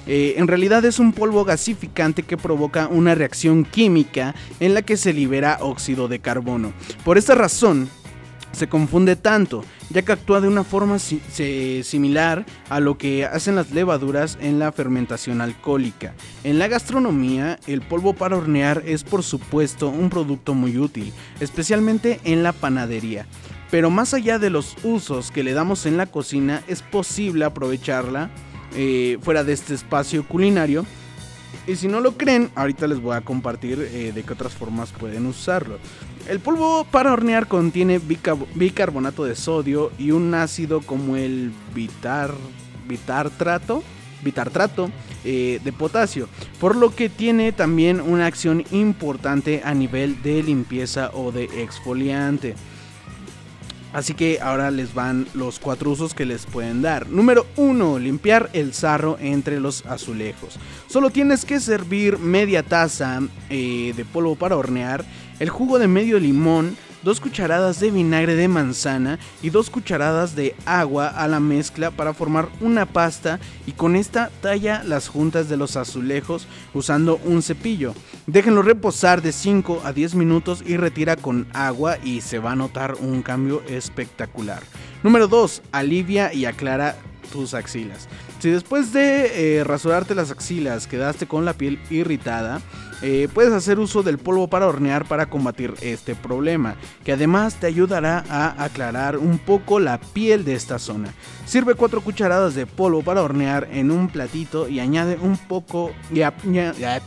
Eh, 0.07 0.35
en 0.37 0.49
realidad 0.49 0.85
es 0.85 0.99
un 0.99 1.13
polvo 1.13 1.45
gasificante 1.45 2.23
que 2.23 2.37
provoca 2.37 2.89
una 2.89 3.15
reacción 3.15 3.65
química 3.65 4.35
en 4.61 4.75
la 4.75 4.83
que 4.83 4.97
se 4.97 5.13
libera 5.13 5.59
óxido 5.61 6.09
de 6.09 6.19
carbono. 6.19 6.73
Por 7.05 7.19
esta 7.19 7.35
razón, 7.35 7.89
se 8.53 8.69
confunde 8.69 9.17
tanto, 9.17 9.65
ya 9.91 10.03
que 10.03 10.13
actúa 10.13 10.41
de 10.41 10.49
una 10.49 10.65
forma 10.65 10.99
similar 10.99 12.45
a 12.69 12.81
lo 12.81 12.99
que 12.99 13.25
hacen 13.25 13.57
las 13.57 13.71
levaduras 13.71 14.39
en 14.41 14.59
la 14.59 14.73
fermentación 14.73 15.41
alcohólica. 15.41 16.15
En 16.45 16.59
la 16.59 16.69
gastronomía, 16.69 17.59
el 17.67 17.81
polvo 17.81 18.13
para 18.13 18.37
hornear 18.37 18.83
es 18.87 19.05
por 19.05 19.23
supuesto 19.23 19.89
un 19.89 20.11
producto 20.11 20.55
muy 20.55 20.79
útil, 20.79 21.13
especialmente 21.41 22.21
en 22.25 22.43
la 22.43 22.53
panadería. 22.53 23.27
Pero 23.71 23.89
más 23.89 24.13
allá 24.13 24.39
de 24.39 24.51
los 24.51 24.77
usos 24.85 25.31
que 25.31 25.43
le 25.43 25.55
damos 25.55 25.87
en 25.87 25.97
la 25.97 26.05
cocina, 26.05 26.63
es 26.69 26.83
posible 26.83 27.47
aprovecharla 27.47 28.31
eh, 28.75 29.19
fuera 29.23 29.45
de 29.45 29.53
este 29.53 29.75
espacio 29.75 30.27
culinario. 30.27 30.85
Y 31.67 31.77
si 31.77 31.87
no 31.87 32.01
lo 32.01 32.17
creen, 32.17 32.51
ahorita 32.55 32.87
les 32.87 33.01
voy 33.01 33.17
a 33.17 33.21
compartir 33.21 33.79
eh, 33.81 34.13
de 34.13 34.23
qué 34.23 34.33
otras 34.33 34.53
formas 34.53 34.91
pueden 34.93 35.27
usarlo. 35.27 35.79
El 36.29 36.41
polvo 36.41 36.85
para 36.85 37.13
hornear 37.13 37.47
contiene 37.47 38.01
bicarbonato 38.55 39.25
de 39.25 39.35
sodio 39.35 39.93
y 39.99 40.13
un 40.13 40.35
ácido 40.35 40.81
como 40.81 41.17
el 41.17 41.53
bitar, 41.75 42.33
bitartrato, 42.89 43.83
bitartrato 44.25 44.91
eh, 45.25 45.61
de 45.63 45.73
potasio, 45.73 46.29
por 46.61 46.77
lo 46.77 46.95
que 46.95 47.09
tiene 47.09 47.53
también 47.53 48.01
una 48.01 48.27
acción 48.27 48.65
importante 48.71 49.63
a 49.65 49.75
nivel 49.75 50.23
de 50.23 50.43
limpieza 50.43 51.11
o 51.13 51.33
de 51.33 51.45
exfoliante. 51.63 52.55
Así 53.93 54.15
que 54.15 54.39
ahora 54.41 54.71
les 54.71 54.95
van 54.95 55.27
los 55.35 55.59
cuatro 55.59 55.91
usos 55.91 56.15
que 56.15 56.25
les 56.25 56.47
pueden 56.47 56.81
dar. 56.83 57.09
Número 57.09 57.47
1. 57.57 57.99
Limpiar 57.99 58.49
el 58.53 58.73
sarro 58.73 59.19
entre 59.21 59.61
los 59.61 59.85
azulejos. 59.87 60.59
Solo 60.87 61.11
tienes 61.11 61.45
que 61.45 61.61
servir 61.61 62.19
media 62.19 62.63
taza 62.63 63.21
eh, 63.51 63.93
de 63.97 64.05
polvo 64.05 64.37
para 64.37 64.57
hornear, 64.57 65.05
el 65.41 65.51
jugo 65.51 65.79
de 65.79 65.89
medio 65.89 66.19
limón, 66.19 66.77
dos 67.03 67.21
cucharadas 67.21 67.81
de 67.81 67.91
vinagre 67.91 68.35
de 68.35 68.49
manzana 68.49 69.19
y 69.43 69.51
dos 69.51 69.71
cucharadas 69.71 70.35
de 70.37 70.55
agua 70.65 71.09
a 71.09 71.29
la 71.29 71.41
mezcla 71.41 71.91
para 71.91 72.15
formar 72.15 72.49
una 72.61 72.87
pasta 72.87 73.41
y 73.67 73.73
con 73.73 73.97
esta 73.97 74.31
talla 74.41 74.83
las 74.85 75.09
juntas 75.09 75.49
de 75.49 75.57
los 75.57 75.77
azulejos 75.77 76.47
usando 76.75 77.21
un 77.25 77.43
cepillo. 77.43 77.95
Déjenlo 78.27 78.63
reposar 78.63 79.23
de 79.23 79.33
5 79.33 79.83
a 79.85 79.93
10 79.93 80.15
minutos 80.15 80.63
y 80.67 80.77
retira 80.77 81.17
con 81.17 81.47
agua 81.53 81.99
y 82.03 82.21
se 82.21 82.39
va 82.39 82.53
a 82.53 82.57
notar 82.57 82.95
un 83.01 83.23
cambio 83.23 83.63
espectacular. 83.69 84.63
Número 85.03 85.29
2. 85.29 85.63
Alivia 85.73 86.33
y 86.33 86.45
aclara 86.45 86.97
tus 87.33 87.55
axilas. 87.55 88.09
Si 88.39 88.51
después 88.51 88.93
de 88.93 89.59
eh, 89.59 89.65
rasurarte 89.65 90.15
las 90.15 90.31
axilas 90.31 90.87
quedaste 90.87 91.27
con 91.27 91.45
la 91.45 91.55
piel 91.55 91.81
irritada, 91.91 92.61
eh, 93.03 93.29
puedes 93.33 93.53
hacer 93.53 93.79
uso 93.81 94.03
del 94.03 94.19
polvo 94.19 94.49
para 94.49 94.67
hornear 94.67 95.05
para 95.05 95.27
combatir 95.27 95.75
este 95.81 96.15
problema, 96.15 96.77
que 97.05 97.13
además 97.13 97.57
te 97.57 97.67
ayudará 97.67 98.25
a 98.31 98.63
aclarar 98.63 99.19
un 99.19 99.39
poco 99.39 99.81
la 99.81 99.99
piel 99.99 100.45
de 100.45 100.55
esta 100.55 100.79
zona. 100.79 101.13
Sirve 101.45 101.75
4 101.75 102.01
cucharadas 102.01 102.55
de 102.55 102.67
polvo 102.67 103.03
para 103.03 103.23
hornear 103.23 103.69
en 103.73 103.91
un 103.91 104.09
platito 104.09 104.69
y 104.69 104.81
añade 104.81 105.19
un 105.21 105.37
poco, 105.37 105.93
ya, 106.13 106.33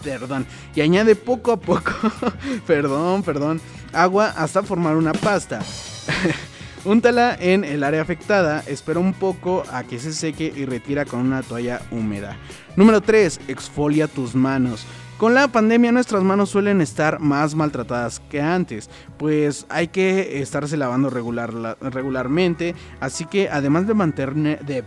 perdón, 0.04 0.46
y 0.76 0.82
añade 0.82 1.16
poco 1.16 1.54
a 1.54 1.58
poco, 1.58 1.94
perdón, 2.68 3.24
perdón, 3.24 3.62
agua 3.94 4.34
hasta 4.36 4.64
formar 4.64 4.98
una 4.98 5.14
pasta. 5.14 5.62
Úntala 6.86 7.36
en 7.40 7.64
el 7.64 7.84
área 7.84 8.04
afectada, 8.04 8.64
espera 8.68 9.00
un 9.00 9.14
poco 9.14 9.64
a 9.72 9.84
que 9.84 9.98
se 9.98 10.14
seque 10.14 10.54
y 10.56 10.66
retira 10.66 11.06
con 11.06 11.22
una 11.22 11.42
toalla 11.42 11.82
húmeda. 11.90 12.38
Número 12.76 13.02
3. 13.02 13.40
Exfolia 13.48 14.08
tus 14.08 14.36
manos. 14.36 14.86
Con 15.18 15.34
la 15.34 15.48
pandemia 15.48 15.94
nuestras 15.94 16.24
manos 16.24 16.50
suelen 16.50 16.82
estar 16.82 17.22
más 17.22 17.56
maltratadas 17.56 18.20
que 18.30 18.42
antes, 18.42 18.90
pues 19.18 19.66
hay 19.70 19.88
que 19.88 20.42
estarse 20.42 20.76
lavando 20.76 21.10
regular, 21.10 21.54
regularmente, 21.80 22.76
así 23.00 23.24
que 23.24 23.48
además 23.50 23.88
de 23.88 23.94
mantener 23.94 24.66
de 24.66 24.84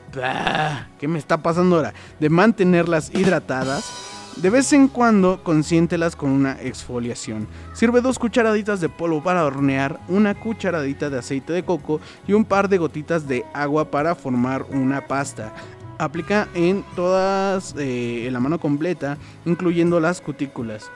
¿qué 0.99 1.09
me 1.09 1.19
está 1.19 1.39
pasando 1.39 1.77
ahora? 1.77 1.95
De 2.21 2.29
mantenerlas 2.29 3.11
hidratadas, 3.15 3.91
de 4.37 4.51
vez 4.51 4.71
en 4.75 4.89
cuando 4.89 5.43
consiéntelas 5.43 6.15
con 6.15 6.29
una 6.29 6.61
exfoliación. 6.61 7.49
Sirve 7.73 8.03
dos 8.03 8.19
cucharaditas 8.19 8.83
de 8.83 8.91
polvo 8.91 9.23
para 9.23 9.47
hornear, 9.47 9.99
una 10.09 10.35
cucharadita 10.35 11.09
de 11.09 11.21
aceite 11.21 11.55
de 11.55 11.65
coco 11.65 12.03
y 12.27 12.35
un 12.35 12.45
par 12.45 12.69
de 12.69 12.77
gotitas 12.77 13.27
de 13.27 13.47
agua 13.55 13.91
para 13.91 14.15
formar 14.15 14.67
una 14.71 15.07
pasta. 15.07 15.55
Aplica 15.99 16.49
en 16.55 16.85
todas 16.95 17.75
eh, 17.77 18.29
la 18.31 18.41
mano 18.41 18.61
completa, 18.61 19.19
incluyendo 19.45 19.99
las 20.01 20.21
cutículas. 20.21 20.91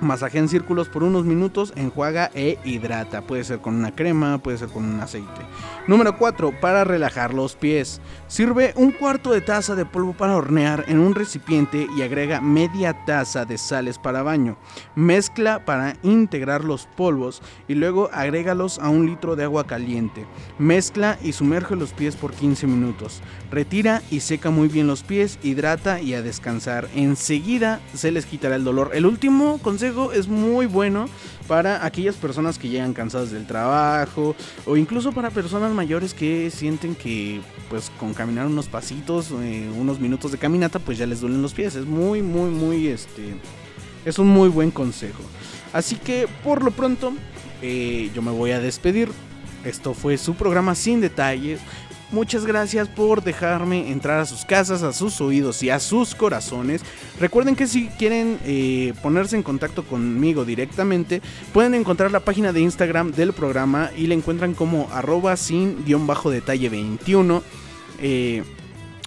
Masaje 0.00 0.38
en 0.38 0.48
círculos 0.48 0.88
por 0.88 1.02
unos 1.02 1.24
minutos, 1.24 1.72
enjuaga 1.74 2.30
e 2.34 2.58
hidrata. 2.64 3.22
Puede 3.22 3.42
ser 3.42 3.58
con 3.58 3.74
una 3.74 3.94
crema, 3.94 4.38
puede 4.38 4.58
ser 4.58 4.68
con 4.68 4.84
un 4.84 5.00
aceite. 5.00 5.40
Número 5.88 6.16
4. 6.16 6.60
Para 6.60 6.84
relajar 6.84 7.34
los 7.34 7.56
pies. 7.56 8.00
Sirve 8.28 8.72
un 8.76 8.92
cuarto 8.92 9.32
de 9.32 9.40
taza 9.40 9.74
de 9.74 9.86
polvo 9.86 10.12
para 10.12 10.36
hornear 10.36 10.84
en 10.86 11.00
un 11.00 11.16
recipiente 11.16 11.88
y 11.96 12.02
agrega 12.02 12.40
media 12.40 13.04
taza 13.06 13.44
de 13.44 13.58
sales 13.58 13.98
para 13.98 14.22
baño. 14.22 14.56
Mezcla 14.94 15.64
para 15.64 15.96
integrar 16.02 16.64
los 16.64 16.86
polvos 16.86 17.42
y 17.66 17.74
luego 17.74 18.08
agrégalos 18.12 18.78
a 18.78 18.90
un 18.90 19.06
litro 19.06 19.34
de 19.34 19.44
agua 19.44 19.66
caliente. 19.66 20.26
Mezcla 20.58 21.18
y 21.24 21.32
sumerge 21.32 21.74
los 21.74 21.92
pies 21.92 22.14
por 22.14 22.32
15 22.32 22.68
minutos. 22.68 23.20
Retira 23.50 24.02
y 24.10 24.20
seca 24.20 24.50
muy 24.50 24.68
bien 24.68 24.86
los 24.86 25.02
pies, 25.02 25.38
hidrata 25.42 26.00
y 26.00 26.14
a 26.14 26.22
descansar. 26.22 26.88
Enseguida 26.94 27.80
se 27.94 28.12
les 28.12 28.26
quitará 28.26 28.54
el 28.54 28.64
dolor. 28.64 28.90
El 28.92 29.06
último 29.06 29.58
consejo 29.58 29.87
es 30.12 30.28
muy 30.28 30.66
bueno 30.66 31.08
para 31.46 31.84
aquellas 31.84 32.16
personas 32.16 32.58
que 32.58 32.68
llegan 32.68 32.92
cansadas 32.92 33.30
del 33.30 33.46
trabajo 33.46 34.34
o 34.66 34.76
incluso 34.76 35.12
para 35.12 35.30
personas 35.30 35.72
mayores 35.72 36.14
que 36.14 36.50
sienten 36.50 36.94
que 36.94 37.40
pues 37.70 37.90
con 37.98 38.14
caminar 38.14 38.46
unos 38.46 38.68
pasitos, 38.68 39.30
eh, 39.42 39.68
unos 39.76 39.98
minutos 40.00 40.32
de 40.32 40.38
caminata 40.38 40.78
pues 40.78 40.98
ya 40.98 41.06
les 41.06 41.20
duelen 41.20 41.42
los 41.42 41.54
pies. 41.54 41.74
Es 41.74 41.86
muy, 41.86 42.22
muy, 42.22 42.50
muy 42.50 42.88
este... 42.88 43.34
Es 44.04 44.18
un 44.18 44.28
muy 44.28 44.48
buen 44.48 44.70
consejo. 44.70 45.22
Así 45.72 45.96
que 45.96 46.28
por 46.42 46.62
lo 46.62 46.70
pronto 46.70 47.12
eh, 47.62 48.10
yo 48.14 48.22
me 48.22 48.30
voy 48.30 48.52
a 48.52 48.60
despedir. 48.60 49.10
Esto 49.64 49.92
fue 49.92 50.16
su 50.16 50.34
programa 50.34 50.74
sin 50.74 51.00
detalles. 51.00 51.60
Muchas 52.10 52.46
gracias 52.46 52.88
por 52.88 53.22
dejarme 53.22 53.90
entrar 53.90 54.20
a 54.20 54.26
sus 54.26 54.44
casas, 54.44 54.82
a 54.82 54.92
sus 54.92 55.20
oídos 55.20 55.62
y 55.62 55.70
a 55.70 55.80
sus 55.80 56.14
corazones. 56.14 56.82
Recuerden 57.20 57.56
que 57.56 57.66
si 57.66 57.88
quieren 57.88 58.38
eh, 58.44 58.94
ponerse 59.02 59.36
en 59.36 59.42
contacto 59.42 59.84
conmigo 59.84 60.44
directamente, 60.44 61.22
pueden 61.52 61.74
encontrar 61.74 62.10
la 62.10 62.20
página 62.20 62.52
de 62.52 62.60
Instagram 62.60 63.12
del 63.12 63.32
programa 63.32 63.90
y 63.96 64.06
la 64.06 64.14
encuentran 64.14 64.54
como 64.54 64.88
arroba 64.92 65.36
sin 65.36 65.84
guion 65.84 66.06
bajo 66.06 66.30
detalle 66.30 66.68
21. 66.68 67.42
Eh, 68.00 68.42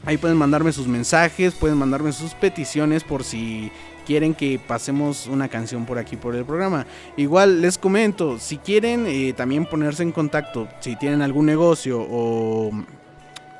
ahí 0.05 0.17
pueden 0.17 0.37
mandarme 0.37 0.71
sus 0.71 0.87
mensajes, 0.87 1.53
pueden 1.53 1.77
mandarme 1.77 2.11
sus 2.11 2.33
peticiones 2.33 3.03
por 3.03 3.23
si 3.23 3.71
quieren 4.11 4.33
que 4.33 4.59
pasemos 4.59 5.27
una 5.27 5.47
canción 5.47 5.85
por 5.85 5.97
aquí 5.97 6.17
por 6.17 6.35
el 6.35 6.43
programa. 6.43 6.85
Igual 7.15 7.61
les 7.61 7.77
comento, 7.77 8.37
si 8.39 8.57
quieren 8.57 9.05
eh, 9.07 9.31
también 9.31 9.65
ponerse 9.65 10.03
en 10.03 10.11
contacto, 10.11 10.67
si 10.81 10.97
tienen 10.97 11.21
algún 11.21 11.45
negocio 11.45 12.05
o 12.11 12.71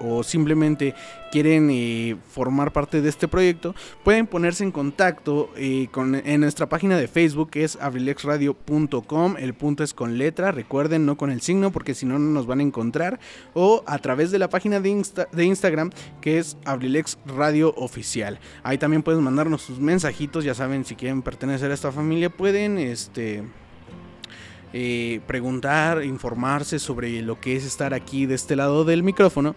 o 0.04 0.24
simplemente 0.24 0.96
quieren 1.32 1.70
eh, 1.72 2.18
formar 2.30 2.72
parte 2.74 3.02
de 3.02 3.10
este 3.10 3.28
proyecto, 3.28 3.74
pueden 4.04 4.28
ponerse 4.28 4.64
en 4.64 4.72
contacto 4.72 5.50
eh, 5.56 5.88
con, 5.92 6.16
en 6.16 6.42
nuestra 6.42 6.70
página 6.70 6.98
de 6.98 7.08
Facebook 7.08 7.50
que 7.50 7.64
es 7.64 7.78
abrilexradio.com. 7.78 9.36
El 9.38 9.54
punto 9.54 9.84
es 9.84 9.94
con 9.94 10.18
letra, 10.18 10.52
recuerden, 10.52 11.06
no 11.06 11.18
con 11.18 11.32
el 11.32 11.42
signo, 11.42 11.72
porque 11.72 11.96
si 11.96 12.06
no, 12.06 12.20
no 12.20 12.32
nos 12.32 12.46
van 12.46 12.60
a 12.60 12.64
encontrar. 12.64 13.20
O 13.54 13.84
a 13.88 13.98
través 14.00 14.32
de 14.32 14.40
la 14.40 14.50
página 14.50 14.80
de, 14.80 14.90
Instagram 15.44 15.90
que 16.20 16.38
es 16.38 16.58
Abrilex 16.66 17.18
Oficial. 17.76 18.40
Ahí 18.64 18.78
también 18.78 19.02
pueden 19.02 19.24
mandarnos 19.24 19.62
sus 19.62 19.80
mensajitos, 19.80 20.44
ya 20.44 20.54
saben, 20.54 20.86
si 20.86 20.96
quieren 20.96 21.22
pertenecer 21.22 21.72
a 21.72 21.74
esta 21.74 21.92
familia, 21.92 22.30
pueden 22.30 22.78
este 22.78 23.44
eh, 24.74 25.20
preguntar, 25.28 26.04
informarse 26.04 26.80
sobre 26.80 27.22
lo 27.22 27.40
que 27.40 27.56
es 27.56 27.66
estar 27.66 27.94
aquí 27.94 28.26
de 28.26 28.36
este 28.36 28.56
lado 28.56 28.86
del 28.86 29.04
micrófono. 29.04 29.56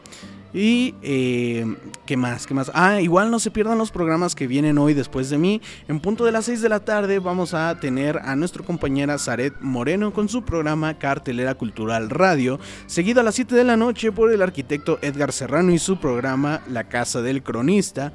Y 0.55 0.95
eh, 1.03 1.67
qué 2.07 2.17
más, 2.17 2.47
qué 2.47 2.55
más. 2.55 2.71
Ah, 2.75 3.01
igual 3.01 3.29
no 3.33 3.41
se 3.41 3.51
pierdan 3.51 3.77
los 3.77 3.91
programas 3.91 4.37
que 4.37 4.47
vienen 4.47 4.79
hoy 4.79 4.95
después 4.95 5.29
de 5.29 5.37
mí. 5.37 5.61
En 5.89 5.99
punto 5.99 6.25
de 6.25 6.31
las 6.31 6.45
6 6.45 6.63
de 6.63 6.69
la 6.69 6.79
tarde 6.79 7.19
vamos 7.19 7.55
a 7.55 7.81
tener 7.81 8.19
a 8.19 8.37
nuestra 8.37 8.65
compañera 8.65 9.19
Zaret 9.19 9.55
Moreno 9.61 10.13
con 10.13 10.29
su 10.29 10.45
programa 10.45 10.97
Cartelera 10.97 11.57
Cultural 11.57 12.09
Radio. 12.09 12.61
Seguido 12.87 13.21
a 13.21 13.25
las 13.25 13.35
7 13.35 13.53
de 13.57 13.65
la 13.65 13.77
noche 13.77 14.13
por 14.13 14.33
el 14.33 14.43
arquitecto 14.43 15.01
Edgar 15.03 15.33
Serrano 15.33 15.73
y 15.73 15.79
su 15.81 15.99
programa 15.99 16.63
La 16.69 16.85
Casa 16.85 17.21
del 17.21 17.43
Cronista. 17.43 18.13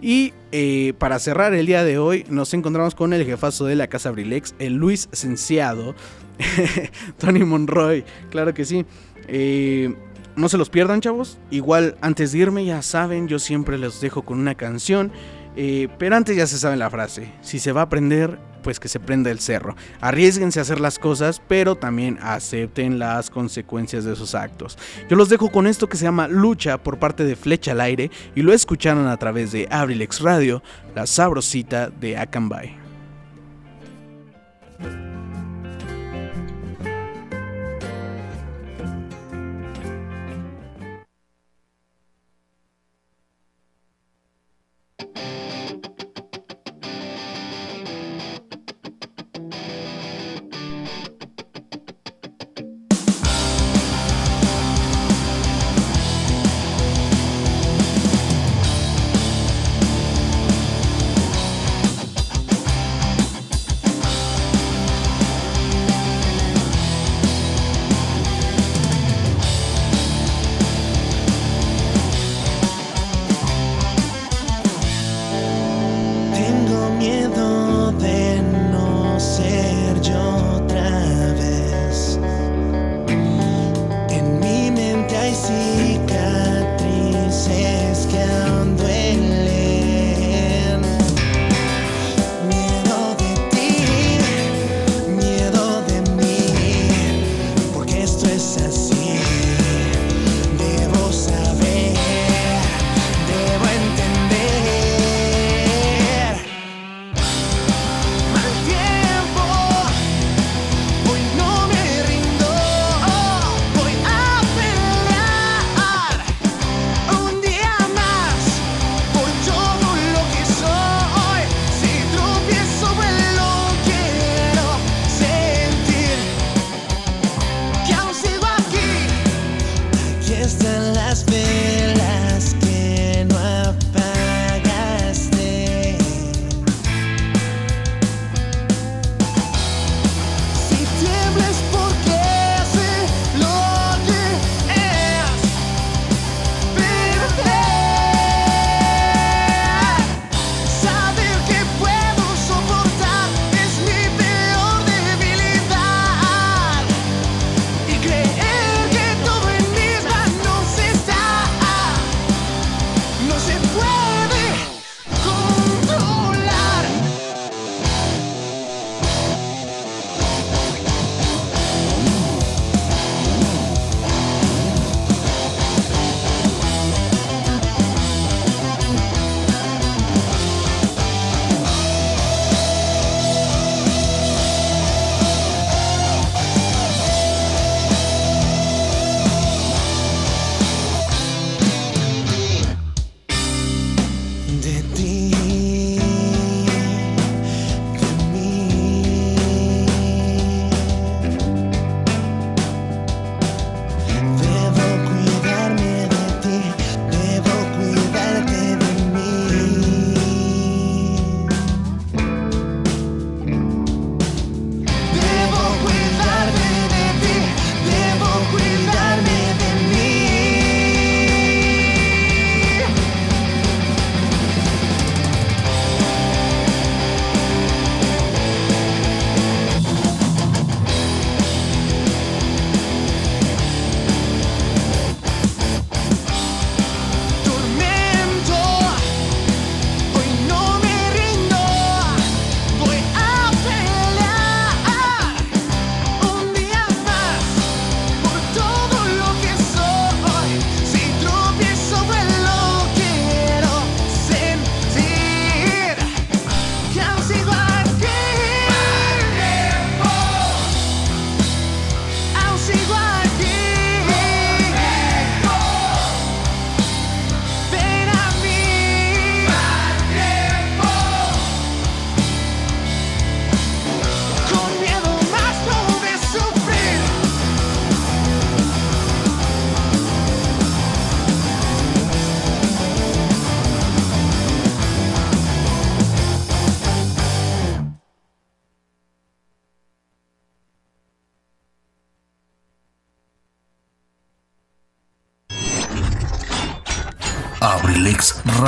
Y 0.00 0.34
eh, 0.52 0.94
para 0.98 1.18
cerrar 1.18 1.52
el 1.52 1.66
día 1.66 1.82
de 1.82 1.98
hoy, 1.98 2.24
nos 2.28 2.54
encontramos 2.54 2.94
con 2.94 3.12
el 3.12 3.24
jefazo 3.24 3.66
de 3.66 3.74
la 3.74 3.88
Casa 3.88 4.12
Brilex, 4.12 4.54
el 4.60 4.74
Luis 4.74 5.08
Cenciado, 5.12 5.96
Tony 7.18 7.44
Monroy, 7.44 8.04
claro 8.30 8.54
que 8.54 8.64
sí. 8.64 8.84
Eh, 9.28 9.94
no 10.36 10.48
se 10.48 10.58
los 10.58 10.70
pierdan, 10.70 11.00
chavos. 11.00 11.38
Igual, 11.50 11.96
antes 12.00 12.32
de 12.32 12.38
irme, 12.38 12.64
ya 12.64 12.82
saben, 12.82 13.28
yo 13.28 13.38
siempre 13.38 13.78
les 13.78 14.00
dejo 14.00 14.22
con 14.22 14.38
una 14.38 14.54
canción. 14.54 15.12
Eh, 15.56 15.88
pero 15.98 16.16
antes 16.16 16.36
ya 16.36 16.46
se 16.46 16.58
sabe 16.58 16.76
la 16.76 16.90
frase. 16.90 17.30
Si 17.42 17.58
se 17.58 17.72
va 17.72 17.82
a 17.82 17.84
aprender, 17.84 18.38
pues 18.62 18.80
que 18.80 18.88
se 18.88 19.00
prenda 19.00 19.30
el 19.30 19.40
cerro. 19.40 19.76
Arriesguense 20.00 20.58
a 20.58 20.62
hacer 20.62 20.80
las 20.80 20.98
cosas, 20.98 21.42
pero 21.48 21.76
también 21.76 22.18
acepten 22.22 22.98
las 22.98 23.28
consecuencias 23.28 24.04
de 24.04 24.16
sus 24.16 24.34
actos. 24.34 24.78
Yo 25.10 25.16
los 25.16 25.28
dejo 25.28 25.50
con 25.50 25.66
esto 25.66 25.88
que 25.88 25.96
se 25.96 26.04
llama 26.04 26.28
Lucha 26.28 26.78
por 26.78 26.98
parte 26.98 27.24
de 27.24 27.36
Flecha 27.36 27.72
al 27.72 27.80
Aire 27.80 28.10
y 28.34 28.42
lo 28.42 28.52
escucharon 28.52 29.08
a 29.08 29.16
través 29.18 29.52
de 29.52 29.68
Abrilex 29.70 30.20
Radio, 30.20 30.62
la 30.94 31.06
sabrosita 31.06 31.90
de 31.90 32.16
Akanbay. 32.16 32.76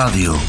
abrilexradio.com 0.05 0.44